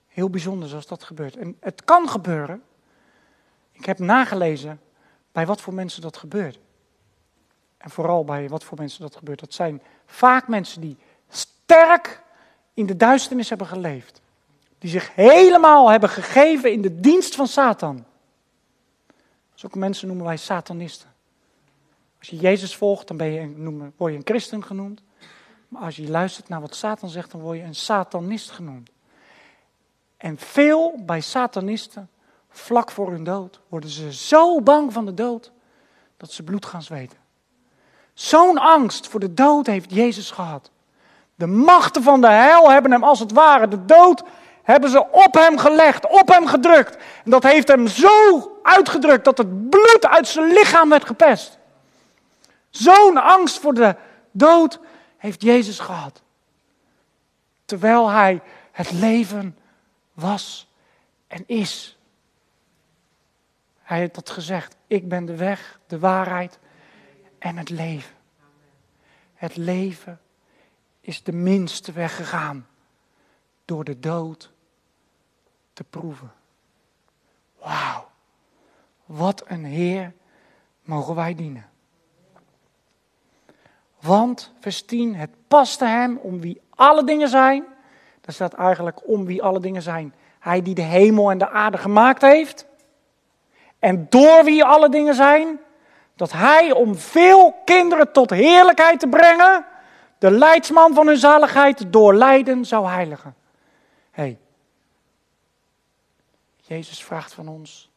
[0.07, 1.37] heel bijzonders als dat gebeurt.
[1.37, 2.63] En het kan gebeuren.
[3.73, 4.81] Ik heb nagelezen
[5.33, 6.59] bij wat voor mensen dat gebeurt.
[7.77, 9.41] En vooral bij wat voor mensen dat gebeurt.
[9.41, 10.99] Dat zijn vaak mensen die
[11.71, 12.23] sterk
[12.75, 14.21] in de duisternis hebben geleefd.
[14.79, 18.05] Die zich helemaal hebben gegeven in de dienst van Satan.
[19.55, 21.09] Zulke mensen noemen wij satanisten.
[22.19, 25.03] Als je Jezus volgt, dan ben je, noemen, word je een christen genoemd.
[25.69, 28.91] Maar als je luistert naar wat Satan zegt, dan word je een satanist genoemd.
[30.17, 32.11] En veel bij satanisten,
[32.49, 35.53] vlak voor hun dood, worden ze zo bang van de dood
[36.17, 37.19] dat ze bloed gaan zweten.
[38.15, 40.71] Zo'n angst voor de dood heeft Jezus gehad.
[41.41, 44.23] De machten van de hel hebben hem als het ware de dood
[44.63, 46.97] hebben ze op hem gelegd, op hem gedrukt.
[47.25, 51.59] En dat heeft hem zo uitgedrukt dat het bloed uit zijn lichaam werd gepest.
[52.71, 53.97] Zo'n angst voor de
[54.31, 54.81] dood
[55.17, 56.23] heeft Jezus gehad.
[57.65, 58.41] Terwijl hij
[58.73, 59.59] het leven
[60.13, 60.69] was
[61.27, 61.99] en is.
[63.83, 64.77] Hij heeft dat gezegd.
[64.87, 66.59] Ik ben de weg, de waarheid
[67.39, 68.15] en het leven.
[69.35, 70.21] Het leven
[71.01, 72.67] is de minste weg gegaan
[73.65, 74.51] door de dood
[75.73, 76.33] te proeven.
[77.59, 78.09] Wauw,
[79.05, 80.13] wat een Heer
[80.83, 81.69] mogen wij dienen.
[84.01, 87.65] Want, vers 10, het paste hem om wie alle dingen zijn.
[88.21, 90.15] Daar staat eigenlijk om wie alle dingen zijn.
[90.39, 92.67] Hij die de hemel en de aarde gemaakt heeft.
[93.79, 95.61] En door wie alle dingen zijn.
[96.15, 99.67] Dat hij om veel kinderen tot heerlijkheid te brengen.
[100.21, 103.35] De leidsman van hun zaligheid door lijden zou heiligen.
[104.11, 104.39] hey,
[106.57, 107.91] Jezus vraagt van ons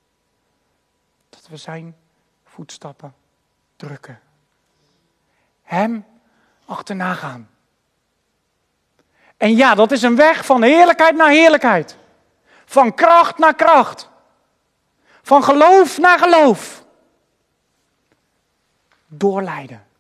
[1.30, 1.96] dat we zijn
[2.44, 3.14] voetstappen
[3.76, 4.22] drukken.
[5.64, 6.06] Hem
[6.66, 7.50] achterna gaan.
[9.38, 11.98] En ja, dat is een weg van heerlijkheid naar heerlijkheid.
[12.66, 14.10] Van kracht naar kracht.
[15.22, 16.86] Van geloof naar geloof.
[19.08, 19.92] Doorlijden.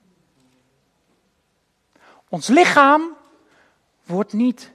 [2.33, 3.15] Ons lichaam
[4.05, 4.71] wordt niet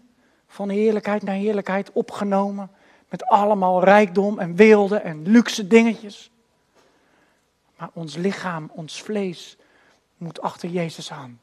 [0.49, 2.71] van heerlijkheid naar heerlijkheid opgenomen
[3.09, 6.31] met allemaal rijkdom en weelde en luxe dingetjes.
[7.77, 9.57] Maar ons lichaam, ons vlees,
[10.17, 11.41] moet achter Jezus aan.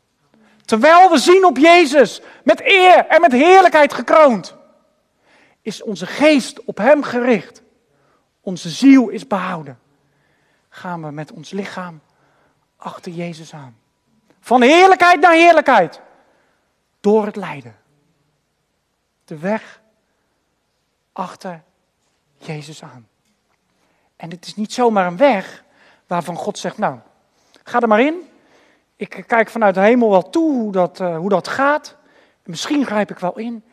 [0.66, 4.56] Terwijl we zien op Jezus, met eer en met heerlijkheid gekroond,
[5.62, 7.62] is onze geest op Hem gericht.
[8.42, 9.80] Onze ziel is behouden.
[10.70, 12.02] Gaan we met ons lichaam
[12.78, 13.78] achter Jezus aan.
[14.40, 16.04] Van heerlijkheid naar heerlijkheid.
[17.06, 17.76] Door het lijden.
[19.26, 19.82] De weg
[21.12, 21.64] achter
[22.38, 23.08] Jezus aan.
[24.16, 25.64] En het is niet zomaar een weg
[26.08, 27.00] waarvan God zegt, nou,
[27.64, 28.30] ga er maar in.
[28.96, 31.96] Ik kijk vanuit de hemel wel toe hoe dat, uh, hoe dat gaat.
[32.44, 33.64] Misschien grijp ik wel in.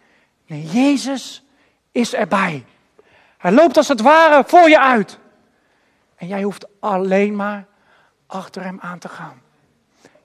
[0.46, 1.44] Nee, Jezus
[1.90, 2.64] is erbij.
[3.38, 5.18] Hij loopt als het ware voor je uit.
[6.16, 7.66] En jij hoeft alleen maar
[8.26, 9.42] achter hem aan te gaan.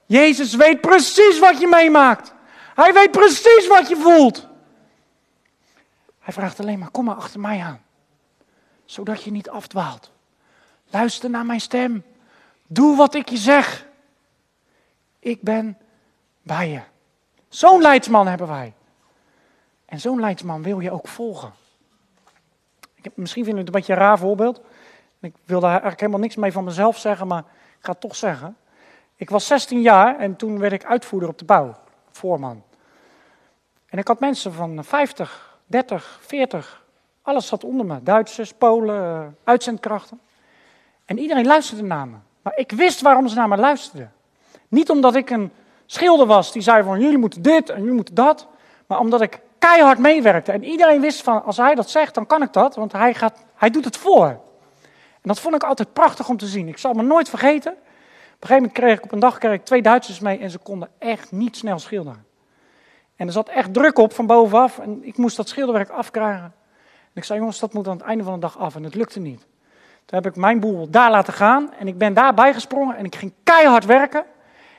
[0.06, 2.36] Jezus weet precies wat je meemaakt.
[2.78, 4.48] Hij weet precies wat je voelt.
[6.20, 7.82] Hij vraagt alleen maar, kom maar achter mij aan.
[8.86, 10.12] zodat je niet afdwaalt.
[10.90, 12.04] Luister naar mijn stem.
[12.68, 13.88] Doe wat ik je zeg.
[15.20, 15.78] Ik ben
[16.42, 16.82] bij je.
[17.50, 18.74] Zo'n leidsman hebben wij.
[19.86, 21.54] En zo'n leidsman wil je ook volgen.
[22.96, 24.62] Ik heb, misschien vind je het een beetje een raar voorbeeld.
[25.20, 27.44] Ik wil daar eigenlijk helemaal niks mee van mezelf zeggen, maar
[27.80, 28.58] ik ga het toch zeggen.
[29.16, 31.76] Ik was 16 jaar en toen werd ik uitvoerder op de bouw,
[32.12, 32.66] voorman.
[33.88, 36.86] En ik had mensen van 50, 30, 40,
[37.22, 38.04] alles zat onder me.
[38.04, 40.20] Duitsers, Polen, eh, uitzendkrachten.
[41.06, 42.16] En iedereen luisterde naar me.
[42.42, 44.12] Maar ik wist waarom ze naar me luisterden.
[44.68, 45.52] Niet omdat ik een
[45.86, 48.48] schilder was die zei van jullie moeten dit en jullie moeten dat.
[48.88, 50.52] Maar omdat ik keihard meewerkte.
[50.52, 52.76] En iedereen wist van als hij dat zegt, dan kan ik dat.
[52.76, 54.28] Want hij, gaat, hij doet het voor.
[55.22, 56.68] En dat vond ik altijd prachtig om te zien.
[56.68, 57.72] Ik zal me nooit vergeten.
[57.72, 57.78] Op
[58.44, 60.58] een gegeven moment kreeg ik op een dag kreeg ik twee Duitsers mee en ze
[60.58, 62.27] konden echt niet snel schilderen.
[63.18, 66.54] En er zat echt druk op van bovenaf en ik moest dat schilderwerk afkrijgen.
[66.84, 68.96] En ik zei, jongens, dat moet aan het einde van de dag af en het
[68.96, 69.46] lukte niet.
[70.06, 73.16] Toen heb ik mijn boel daar laten gaan en ik ben daarbij gesprongen en ik
[73.16, 74.24] ging keihard werken.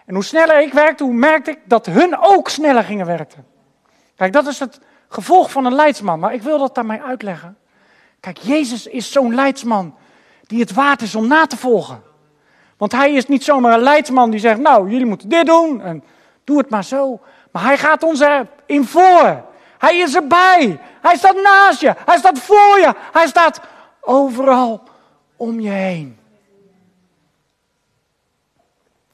[0.06, 3.46] En hoe sneller ik werkte, hoe merkte ik dat hun ook sneller gingen werken.
[4.16, 7.56] Kijk, dat is het gevolg van een leidsman, maar ik wil dat daarmee uitleggen.
[8.20, 9.94] Kijk, Jezus is zo'n leidsman
[10.42, 12.02] die het waard is om na te volgen.
[12.76, 16.04] Want hij is niet zomaar een leidsman die zegt, nou, jullie moeten dit doen en
[16.44, 17.20] doe het maar zo.
[17.50, 19.44] Maar hij gaat ons erin voor.
[19.78, 20.80] Hij is erbij.
[21.02, 21.94] Hij staat naast je.
[22.04, 22.94] Hij staat voor je.
[23.12, 23.60] Hij staat
[24.00, 24.82] overal
[25.36, 26.18] om je heen.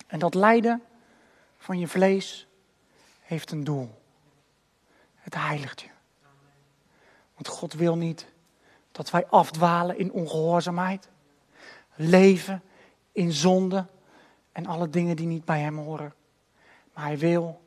[0.06, 0.82] En dat lijden
[1.58, 2.46] van je vlees
[3.20, 4.02] heeft een doel.
[5.16, 5.88] Het heiligt je.
[7.34, 8.26] Want God wil niet
[8.92, 11.08] dat wij afdwalen in ongehoorzaamheid,
[11.94, 12.62] leven
[13.12, 13.86] in zonde
[14.52, 16.14] en alle dingen die niet bij Hem horen.
[16.92, 17.63] Maar Hij wil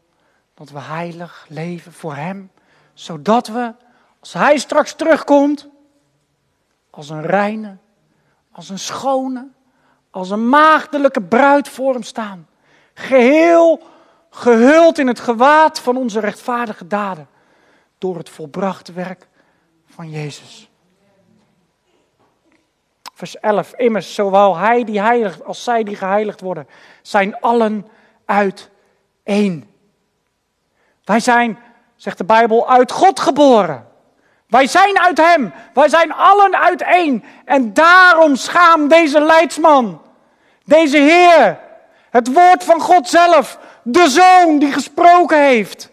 [0.57, 2.51] dat we heilig leven voor Hem,
[2.93, 3.73] zodat we,
[4.19, 5.67] als Hij straks terugkomt,
[6.89, 7.77] als een reine,
[8.51, 9.47] als een schone,
[10.09, 12.47] als een maagdelijke bruid voor Hem staan.
[12.93, 13.81] Geheel
[14.29, 17.27] gehuld in het gewaad van onze rechtvaardige daden,
[17.97, 19.27] door het volbrachte werk
[19.85, 20.69] van Jezus.
[23.13, 23.73] Vers 11.
[23.73, 26.67] Immers, zowel hij die heiligt als zij die geheiligd worden,
[27.01, 27.87] zijn allen
[28.25, 28.69] uit
[29.23, 29.75] één.
[31.07, 31.59] Wij zijn,
[31.95, 33.87] zegt de Bijbel, uit God geboren.
[34.47, 35.53] Wij zijn uit Hem.
[35.73, 37.23] Wij zijn allen uit één.
[37.45, 40.01] En daarom schaam deze leidsman,
[40.63, 41.59] deze Heer,
[42.09, 45.89] het woord van God zelf, de Zoon die gesproken heeft.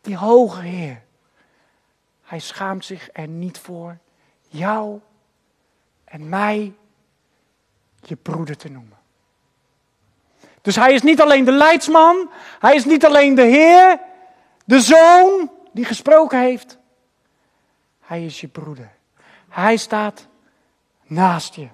[0.00, 1.02] Die hoge Heer.
[2.22, 3.98] Hij schaamt zich er niet voor
[4.48, 5.00] jou
[6.04, 6.74] en mij
[8.02, 8.95] je broeder te noemen.
[10.66, 14.00] Dus hij is niet alleen de leidsman, hij is niet alleen de Heer,
[14.64, 16.78] de Zoon die gesproken heeft.
[18.00, 18.90] Hij is je broeder.
[19.48, 20.26] Hij staat
[21.02, 21.68] naast je.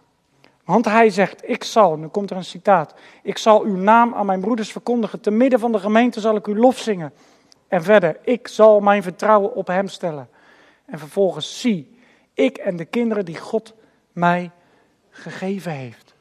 [0.65, 4.27] Want hij zegt, ik zal, nu komt er een citaat, ik zal uw naam aan
[4.27, 7.13] mijn broeders verkondigen, te midden van de gemeente zal ik uw lof zingen.
[7.69, 10.29] En verder, ik zal mijn vertrouwen op hem stellen.
[10.85, 11.99] En vervolgens, zie,
[12.35, 13.75] ik en de kinderen die God
[14.13, 14.51] mij
[15.11, 16.15] gegeven heeft.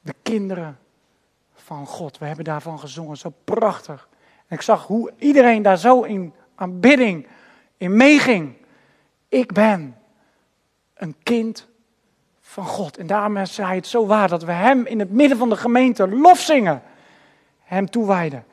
[0.00, 0.78] De kinderen
[1.66, 2.18] van God.
[2.18, 4.08] We hebben daarvan gezongen, zo prachtig.
[4.46, 7.26] En ik zag hoe iedereen daar zo in aanbidding
[7.76, 8.56] in meeging.
[9.28, 9.96] Ik ben
[10.94, 11.66] een kind
[12.40, 12.96] van God.
[12.96, 15.56] En daarom is hij het zo waar dat we hem in het midden van de
[15.56, 16.82] gemeente lof zingen.
[17.62, 18.44] Hem toewijden.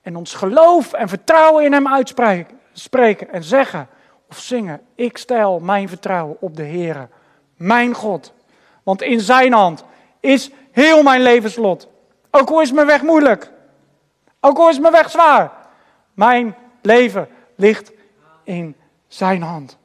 [0.00, 3.88] En ons geloof en vertrouwen in hem uitspreken en zeggen
[4.28, 4.80] of zingen.
[4.94, 7.08] Ik stel mijn vertrouwen op de Heer,
[7.56, 8.32] mijn God.
[8.82, 9.84] Want in zijn hand
[10.20, 11.89] is heel mijn levenslot.
[12.30, 13.52] Ook al is mijn weg moeilijk.
[14.40, 15.52] Ook al is mijn weg zwaar.
[16.14, 17.92] Mijn leven ligt
[18.44, 19.78] in zijn hand.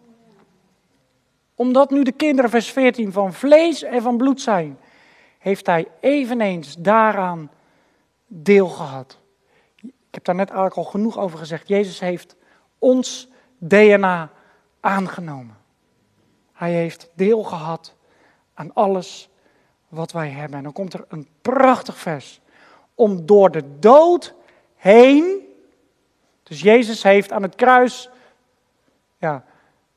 [1.55, 4.79] Omdat nu de kinderen, vers 14, van vlees en van bloed zijn,
[5.39, 7.51] heeft hij eveneens daaraan
[8.27, 9.19] deel gehad.
[9.81, 11.67] Ik heb daar net eigenlijk al genoeg over gezegd.
[11.67, 12.35] Jezus heeft
[12.79, 14.31] ons DNA
[14.79, 15.57] aangenomen.
[16.53, 17.95] Hij heeft deel gehad
[18.53, 19.29] aan alles
[19.95, 20.57] wat wij hebben.
[20.57, 22.41] En dan komt er een prachtig vers.
[22.95, 24.33] Om door de dood
[24.75, 25.39] heen.
[26.43, 28.09] Dus Jezus heeft aan het kruis.
[29.17, 29.43] Ja,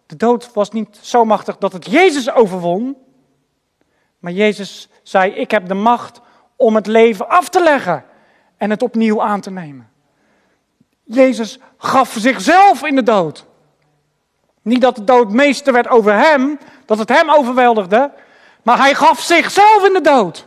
[0.07, 2.97] de dood was niet zo machtig dat het Jezus overwon.
[4.19, 6.21] Maar Jezus zei: Ik heb de macht
[6.57, 8.05] om het leven af te leggen
[8.57, 9.91] en het opnieuw aan te nemen.
[11.03, 13.47] Jezus gaf zichzelf in de dood.
[14.63, 18.13] Niet dat de dood meester werd over hem, dat het hem overweldigde,
[18.69, 20.47] maar hij gaf zichzelf in de dood.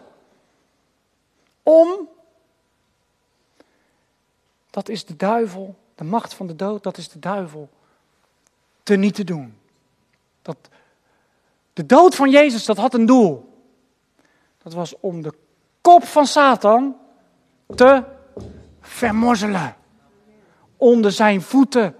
[1.63, 2.09] Om,
[4.69, 7.69] dat is de duivel, de macht van de dood, dat is de duivel,
[8.83, 9.57] te niet te doen.
[10.41, 10.57] Dat
[11.73, 13.63] De dood van Jezus, dat had een doel.
[14.63, 15.33] Dat was om de
[15.81, 16.95] kop van Satan
[17.75, 18.03] te
[18.81, 19.75] vermorzelen.
[20.77, 21.95] Onder zijn voeten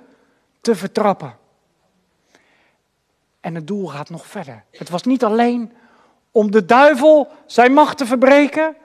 [0.59, 1.37] te vertrappen.
[3.39, 4.63] En het doel gaat nog verder.
[4.71, 5.71] Het was niet alleen
[6.31, 8.75] om de duivel zijn macht te verbreken,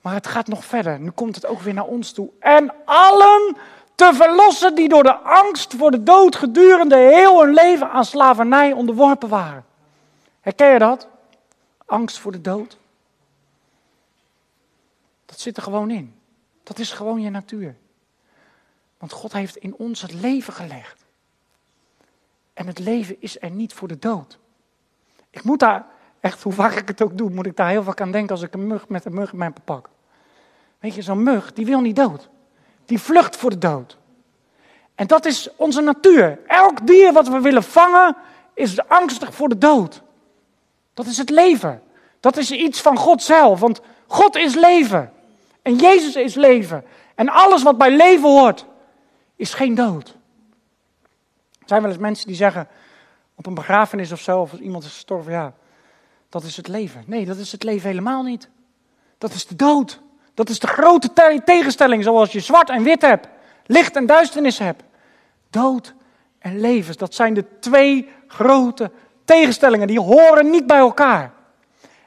[0.00, 1.00] maar het gaat nog verder.
[1.00, 2.30] Nu komt het ook weer naar ons toe.
[2.38, 3.56] En allen
[3.94, 8.72] te verlossen die door de angst voor de dood gedurende heel hun leven aan slavernij
[8.72, 9.64] onderworpen waren.
[10.40, 11.08] Herken je dat?
[11.86, 12.78] Angst voor de dood.
[15.26, 16.14] Dat zit er gewoon in.
[16.62, 17.76] Dat is gewoon je natuur.
[18.98, 21.04] Want God heeft in ons het leven gelegd.
[22.54, 24.38] En het leven is er niet voor de dood.
[25.30, 25.86] Ik moet daar,
[26.22, 28.42] echt hoe vaak ik het ook doe, moet ik daar heel vaak aan denken als
[28.42, 29.88] ik een mug met een mug in mijn pak.
[30.78, 32.28] Weet je, zo'n mug, die wil niet dood.
[32.84, 33.98] Die vlucht voor de dood.
[34.94, 36.38] En dat is onze natuur.
[36.46, 38.16] Elk dier wat we willen vangen,
[38.54, 40.02] is angstig voor de dood.
[40.94, 41.82] Dat is het leven.
[42.20, 43.60] Dat is iets van God zelf.
[43.60, 45.12] Want God is leven.
[45.62, 46.84] En Jezus is leven.
[47.14, 48.66] En alles wat bij leven hoort,
[49.36, 50.08] is geen dood.
[51.58, 52.68] Er zijn wel eens mensen die zeggen
[53.34, 55.52] op een begrafenis of zo, of als iemand is gestorven, ja,
[56.32, 57.04] dat is het leven.
[57.06, 58.48] Nee, dat is het leven helemaal niet.
[59.18, 60.00] Dat is de dood.
[60.34, 61.08] Dat is de grote
[61.44, 63.28] tegenstelling, zoals je zwart en wit hebt,
[63.66, 64.82] licht en duisternis hebt.
[65.50, 65.94] Dood
[66.38, 68.90] en leven, dat zijn de twee grote
[69.24, 71.32] tegenstellingen, die horen niet bij elkaar.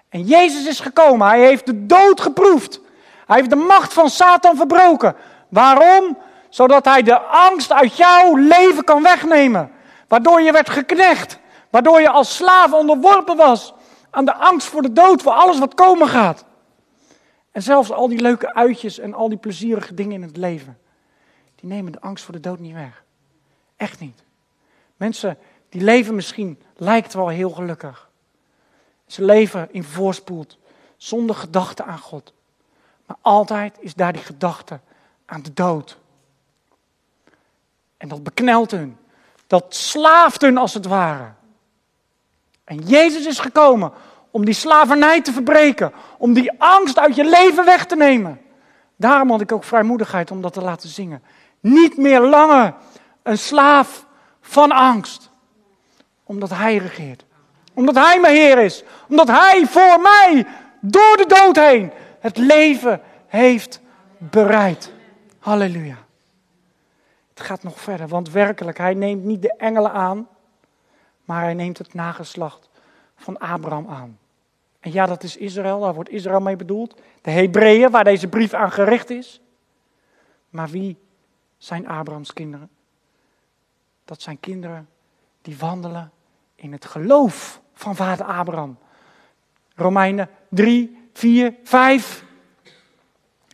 [0.10, 2.80] En Jezus is gekomen, hij heeft de dood geproefd.
[3.26, 5.16] Hij heeft de macht van Satan verbroken.
[5.50, 6.18] Waarom?
[6.50, 9.72] Zodat hij de angst uit jouw leven kan wegnemen.
[10.08, 11.40] Waardoor je werd geknecht.
[11.70, 13.74] Waardoor je als slaaf onderworpen was
[14.16, 16.46] aan de angst voor de dood, voor alles wat komen gaat.
[17.52, 20.80] En zelfs al die leuke uitjes en al die plezierige dingen in het leven,
[21.56, 23.04] die nemen de angst voor de dood niet weg.
[23.76, 24.24] Echt niet.
[24.98, 25.38] Mensen
[25.70, 28.10] die leven misschien, lijkt wel heel gelukkig.
[29.06, 30.58] Ze leven in voorspoed,
[30.98, 32.34] zonder gedachte aan God.
[33.06, 34.80] Maar altijd is daar die gedachte
[35.26, 35.98] aan de dood.
[37.98, 38.98] En dat beknelt hun.
[39.48, 41.34] Dat slaaft hun als het ware.
[42.66, 43.92] En Jezus is gekomen
[44.32, 45.94] om die slavernij te verbreken.
[46.18, 48.42] Om die angst uit je leven weg te nemen.
[48.96, 51.24] Daarom had ik ook vrijmoedigheid om dat te laten zingen.
[51.60, 52.74] Niet meer langer
[53.24, 54.06] een slaaf
[54.42, 55.30] van angst.
[56.24, 57.26] Omdat Hij regeert.
[57.74, 58.84] Omdat Hij mijn Heer is.
[59.10, 60.46] Omdat Hij voor mij
[60.80, 63.82] door de dood heen het leven heeft
[64.18, 64.92] bereid.
[65.40, 65.98] Halleluja.
[67.30, 70.28] Het gaat nog verder, want werkelijk, hij neemt niet de engelen aan,
[71.26, 72.70] maar hij neemt het nageslacht
[73.16, 74.20] van Abraham aan.
[74.80, 77.02] En ja, dat is Israël, daar wordt Israël mee bedoeld.
[77.22, 79.42] De Hebreeën, waar deze brief aan gericht is.
[80.50, 80.98] Maar wie
[81.58, 82.70] zijn Abrahams kinderen?
[84.06, 84.90] Dat zijn kinderen
[85.42, 86.12] die wandelen
[86.56, 88.78] in het geloof van vader Abraham.
[89.76, 92.24] Romeinen 3, 4, 5.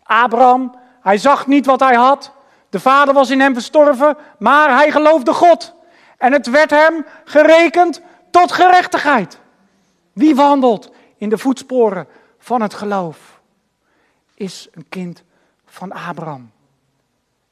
[0.04, 2.32] Abraham, hij zag niet wat hij had.
[2.70, 5.74] De vader was in hem verstorven, maar hij geloofde God.
[6.22, 9.40] En het werd hem gerekend tot gerechtigheid.
[10.14, 12.08] Wie wandelt in de voetsporen
[12.40, 13.42] van het geloof,
[14.34, 15.24] is een kind
[15.66, 16.52] van Abraham.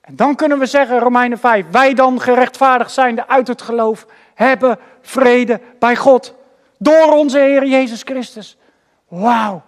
[0.02, 4.80] En dan kunnen we zeggen, Romeinen 5, wij dan gerechtvaardigd zijnde uit het geloof, hebben
[5.02, 6.36] vrede bij God.
[6.78, 8.58] Door onze Heer Jezus Christus.
[9.08, 9.62] Wauw.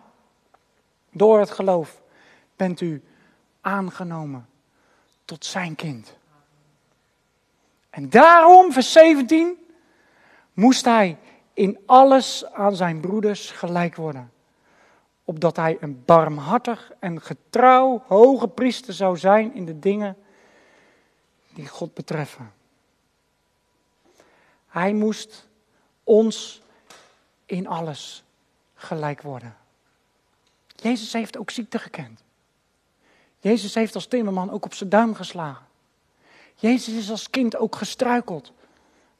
[1.12, 2.02] Door het geloof
[2.56, 3.04] bent u
[3.62, 4.47] aangenomen
[5.26, 6.20] tot zijn kind.
[7.91, 9.57] En daarom, vers 17,
[10.53, 11.17] moest hij
[11.53, 14.31] in alles aan zijn broeders gelijk worden.
[15.23, 20.17] Opdat hij een barmhartig en getrouw hoge priester zou zijn in de dingen
[21.53, 22.53] die God betreffen.
[24.67, 25.47] Hij moest
[26.03, 26.61] ons
[27.45, 28.23] in alles
[28.73, 29.57] gelijk worden.
[30.75, 32.23] Jezus heeft ook ziekte gekend.
[33.39, 35.65] Jezus heeft als timmerman ook op zijn duim geslagen.
[36.56, 38.52] Jezus is als kind ook gestruikeld.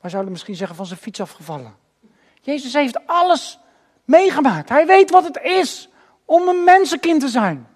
[0.02, 1.76] Wij zouden misschien zeggen van zijn fiets afgevallen.
[2.42, 3.60] Jezus heeft alles
[4.06, 4.70] meegemaakt.
[4.70, 5.90] Hij weet wat het is
[6.26, 7.68] om een mensenkind te zijn.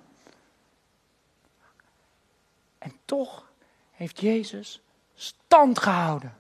[2.78, 3.52] En toch
[3.92, 4.82] heeft Jezus
[5.16, 6.36] stand gehouden.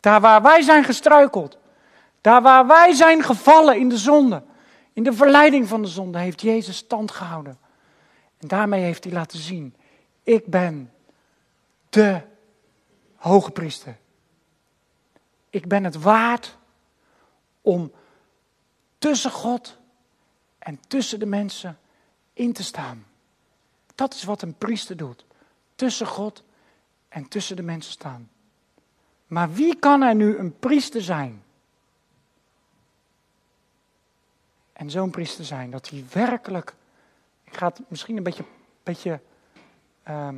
[0.00, 1.58] Daar waar wij zijn gestruikeld,
[2.20, 4.42] daar waar wij zijn gevallen in de zonde,
[4.92, 7.58] in de verleiding van de zonde, heeft Jezus stand gehouden.
[8.38, 9.74] En daarmee heeft hij laten zien,
[10.22, 10.92] ik ben
[11.90, 12.22] de
[13.16, 13.98] hoge priester.
[15.50, 16.56] Ik ben het waard
[17.60, 17.92] om
[18.98, 19.78] tussen God
[20.58, 21.78] en tussen de mensen
[22.32, 23.06] in te staan.
[23.94, 25.24] Dat is wat een priester doet.
[25.74, 26.42] Tussen God
[27.08, 28.30] en tussen de mensen staan.
[29.26, 31.42] Maar wie kan er nu een priester zijn
[34.80, 35.70] en zo'n priester zijn.
[35.70, 36.74] Dat hij werkelijk,
[37.44, 38.44] ik ga het misschien een beetje,
[38.82, 39.20] beetje
[40.02, 40.36] ehm,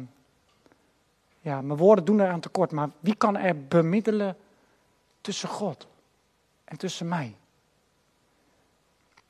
[1.43, 4.37] ja, mijn woorden doen eraan tekort, maar wie kan er bemiddelen
[5.21, 5.87] tussen God
[6.65, 7.37] en tussen mij?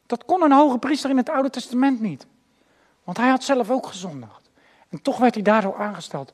[0.07, 2.27] Dat kon een hoge priester in het Oude Testament niet.
[3.05, 4.51] Want hij had zelf ook gezondigd.
[4.89, 6.33] En toch werd hij daardoor aangesteld.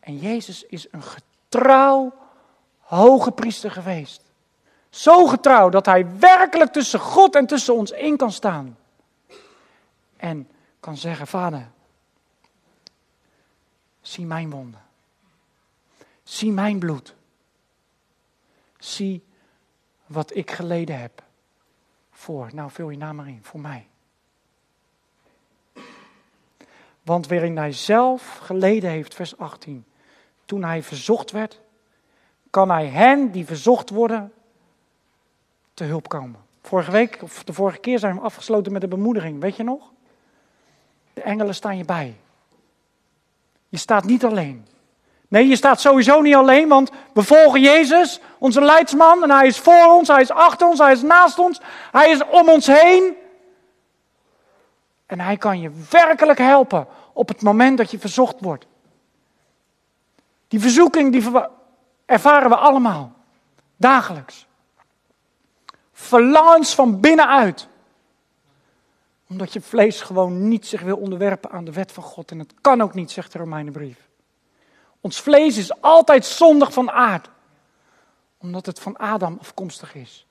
[0.00, 2.12] En Jezus is een getrouw
[2.78, 4.22] hoge priester geweest.
[4.90, 8.76] Zo getrouw dat hij werkelijk tussen God en tussen ons in kan staan.
[10.16, 10.48] En
[10.80, 11.70] kan zeggen, vader,
[14.02, 14.82] zie mijn wonden.
[16.22, 17.14] Zie mijn bloed.
[18.78, 19.24] Zie
[20.06, 21.22] wat ik geleden heb.
[22.10, 23.86] Voor, nou vul je naam maar in, voor mij.
[27.02, 29.84] Want waarin hij zelf geleden heeft, vers 18,
[30.44, 31.60] toen hij verzocht werd,
[32.50, 34.32] kan hij hen die verzocht worden
[35.74, 36.40] te hulp komen.
[36.62, 39.92] Vorige week, of de vorige keer zijn we afgesloten met de bemoediging, weet je nog?
[41.12, 42.16] De engelen staan je bij.
[43.72, 44.66] Je staat niet alleen.
[45.28, 49.58] Nee, je staat sowieso niet alleen, want we volgen Jezus, onze leidsman, en hij is
[49.58, 51.60] voor ons, hij is achter ons, hij is naast ons,
[51.90, 53.16] hij is om ons heen.
[55.06, 58.66] En hij kan je werkelijk helpen op het moment dat je verzocht wordt.
[60.48, 61.30] Die verzoeking die
[62.06, 63.12] ervaren we allemaal,
[63.76, 64.46] dagelijks.
[65.92, 67.68] Verlangens van binnenuit.
[69.32, 72.30] Omdat je vlees gewoon niet zich wil onderwerpen aan de wet van God.
[72.30, 74.08] En het kan ook niet, zegt de Romeinenbrief.
[75.00, 77.28] Ons vlees is altijd zondig van aard.
[78.38, 80.26] Omdat het van Adam afkomstig is.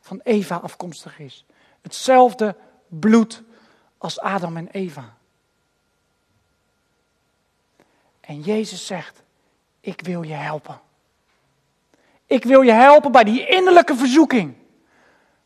[0.00, 1.44] Van Eva afkomstig is.
[1.82, 2.56] Hetzelfde
[2.88, 3.42] bloed
[3.98, 5.16] als Adam en Eva.
[8.20, 9.22] En Jezus zegt,
[9.80, 10.80] ik wil je helpen.
[12.26, 14.54] Ik wil je helpen bij die innerlijke verzoeking.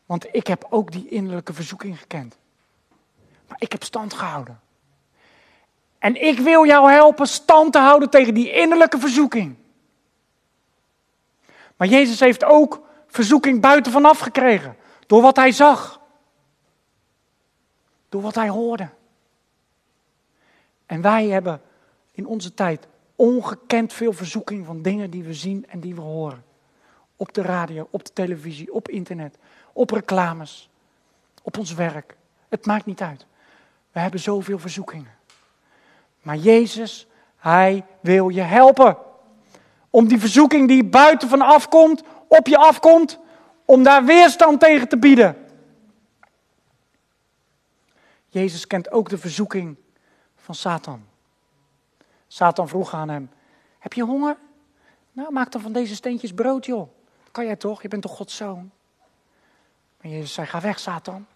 [0.05, 2.39] Want ik heb ook die innerlijke verzoeking gekend.
[3.51, 4.59] Maar ik heb stand gehouden.
[5.99, 9.55] En ik wil jou helpen stand te houden tegen die innerlijke verzoeking.
[11.75, 14.75] Maar Jezus heeft ook verzoeking buiten vanaf gekregen.
[15.07, 16.01] Door wat hij zag.
[18.09, 18.89] Door wat hij hoorde.
[20.85, 21.61] En wij hebben
[22.11, 26.43] in onze tijd ongekend veel verzoeking van dingen die we zien en die we horen.
[27.15, 29.37] Op de radio, op de televisie, op internet,
[29.73, 30.69] op reclames,
[31.41, 32.15] op ons werk.
[32.49, 33.25] Het maakt niet uit.
[33.91, 35.17] We hebben zoveel verzoekingen.
[36.21, 38.97] Maar Jezus, Hij wil je helpen.
[39.89, 43.19] Om die verzoeking die buiten van afkomt, op je afkomt,
[43.65, 45.45] om daar weerstand tegen te bieden.
[48.27, 49.77] Jezus kent ook de verzoeking
[50.35, 51.05] van Satan.
[52.27, 53.29] Satan vroeg aan hem:
[53.79, 54.37] Heb je honger?
[55.11, 56.89] Nou, maak dan van deze steentjes brood, joh.
[57.31, 57.81] kan jij toch?
[57.81, 58.71] Je bent toch Gods zoon?
[60.01, 61.27] Maar Jezus zei: Ga weg, Satan.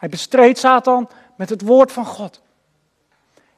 [0.00, 2.42] Hij bestreed Satan met het woord van God.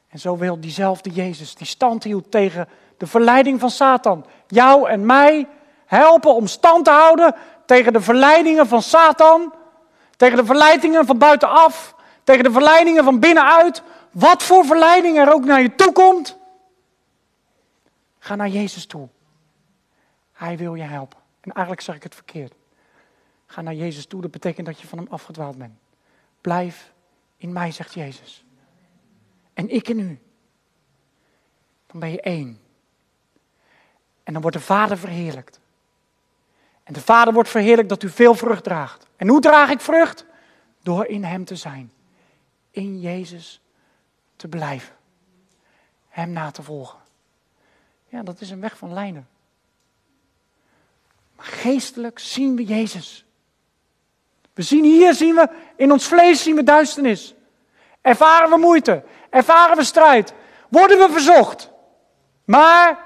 [0.07, 5.05] En zo wil diezelfde Jezus, die stand hield tegen de verleiding van Satan, jou en
[5.05, 5.47] mij
[5.85, 7.35] helpen om stand te houden
[7.65, 9.53] tegen de verleidingen van Satan,
[10.15, 13.81] tegen de verleidingen van buitenaf, tegen de verleidingen van binnenuit.
[14.11, 16.37] Wat voor verleiding er ook naar je toe komt,
[18.19, 19.07] ga naar Jezus toe.
[20.33, 21.19] Hij wil je helpen.
[21.41, 22.53] En eigenlijk zeg ik het verkeerd.
[23.45, 25.81] Ga naar Jezus toe, dat betekent dat je van hem afgedwaald bent.
[26.43, 26.93] Blijf
[27.37, 28.45] in mij, zegt Jezus.
[29.53, 30.19] En ik in u.
[31.87, 32.59] Dan ben je één.
[34.23, 35.59] En dan wordt de Vader verheerlijkt.
[36.83, 39.07] En de Vader wordt verheerlijkt dat u veel vrucht draagt.
[39.15, 40.25] En hoe draag ik vrucht?
[40.81, 41.91] Door in Hem te zijn.
[42.71, 43.61] In Jezus
[44.35, 44.95] te blijven.
[46.09, 46.99] Hem na te volgen.
[48.07, 49.27] Ja, dat is een weg van lijnen.
[51.35, 53.25] Maar geestelijk zien we Jezus.
[54.53, 57.35] We zien hier, zien we, in ons vlees zien we duisternis.
[58.01, 60.33] Ervaren we moeite, ervaren we strijd,
[60.69, 61.71] worden we verzocht.
[62.45, 62.99] Maar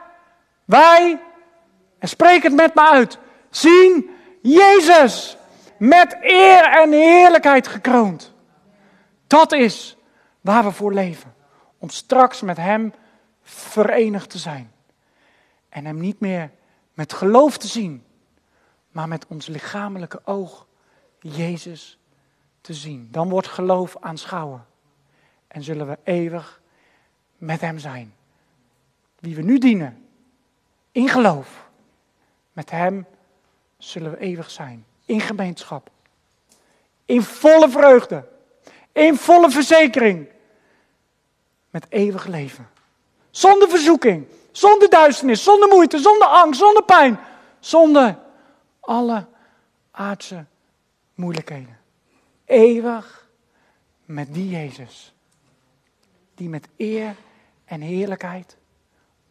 [0.65, 1.21] wij,
[1.99, 3.17] en spreek het met me uit,
[3.49, 4.09] zien
[4.41, 5.37] Jezus
[5.77, 8.33] met eer en heerlijkheid gekroond.
[9.27, 9.97] Dat is
[10.41, 11.35] waar we voor leven.
[11.77, 12.93] Om straks met Hem
[13.43, 14.71] verenigd te zijn.
[15.69, 16.51] En Hem niet meer
[16.93, 18.03] met geloof te zien,
[18.91, 20.66] maar met ons lichamelijke oog
[21.29, 21.97] Jezus
[22.61, 23.07] te zien.
[23.11, 24.65] Dan wordt geloof aanschouwen.
[25.47, 26.61] En zullen we eeuwig
[27.37, 28.13] met Hem zijn.
[29.19, 30.07] Wie we nu dienen,
[30.91, 31.69] in geloof.
[32.53, 33.05] Met Hem
[33.77, 34.85] zullen we eeuwig zijn.
[35.05, 35.89] In gemeenschap.
[37.05, 38.27] In volle vreugde.
[38.91, 40.27] In volle verzekering.
[41.69, 42.69] Met eeuwig leven.
[43.29, 44.27] Zonder verzoeking.
[44.51, 45.43] Zonder duisternis.
[45.43, 45.99] Zonder moeite.
[45.99, 46.59] Zonder angst.
[46.59, 47.19] Zonder pijn.
[47.59, 48.19] Zonder
[48.79, 49.25] alle
[49.91, 50.45] aardse
[51.17, 51.77] moeilijkheden.
[52.45, 53.27] eeuwig
[54.05, 55.13] met die Jezus.
[56.35, 57.15] Die met eer
[57.65, 58.57] en heerlijkheid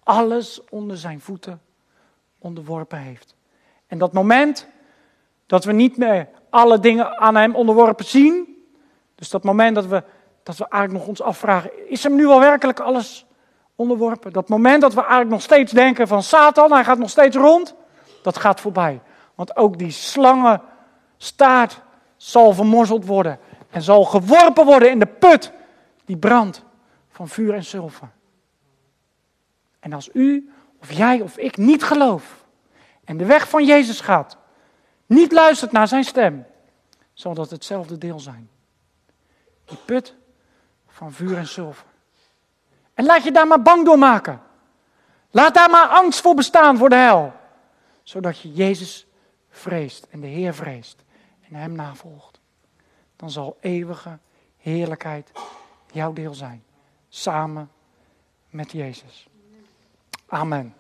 [0.03, 1.61] alles onder zijn voeten
[2.39, 3.35] onderworpen heeft.
[3.87, 4.69] En dat moment
[5.47, 8.65] dat we niet meer alle dingen aan hem onderworpen zien,
[9.15, 10.03] dus dat moment dat we,
[10.43, 13.27] dat we eigenlijk nog ons afvragen, is hem nu wel werkelijk alles
[13.77, 14.33] onderworpen?
[14.33, 17.75] Dat moment dat we eigenlijk nog steeds denken van Satan, hij gaat nog steeds rond,
[18.23, 19.01] dat gaat voorbij.
[19.35, 20.63] Want ook die slangen
[21.27, 21.81] staart
[22.17, 23.39] zal vermorzeld worden
[23.71, 25.53] en zal geworpen worden in de put
[26.05, 26.63] die brandt
[27.11, 28.09] van vuur en zilver.
[29.79, 32.45] En als u of jij of ik niet gelooft
[33.05, 34.37] en de weg van Jezus gaat,
[35.07, 36.47] niet luistert naar zijn stem,
[37.13, 38.51] zal dat hetzelfde deel zijn.
[39.65, 40.15] Die put
[40.89, 41.87] van vuur en zilver.
[42.95, 44.41] En laat je daar maar bang door maken.
[45.31, 47.33] Laat daar maar angst voor bestaan voor de hel.
[48.03, 49.07] Zodat je Jezus
[49.51, 51.05] vreest en de Heer vreest
[51.49, 52.41] en Hem navolgt.
[53.17, 54.19] Dan zal eeuwige
[54.57, 55.33] heerlijkheid
[55.93, 56.65] jouw deel zijn.
[57.09, 57.71] Samen
[58.51, 59.29] met Jezus.
[60.27, 60.75] Amen.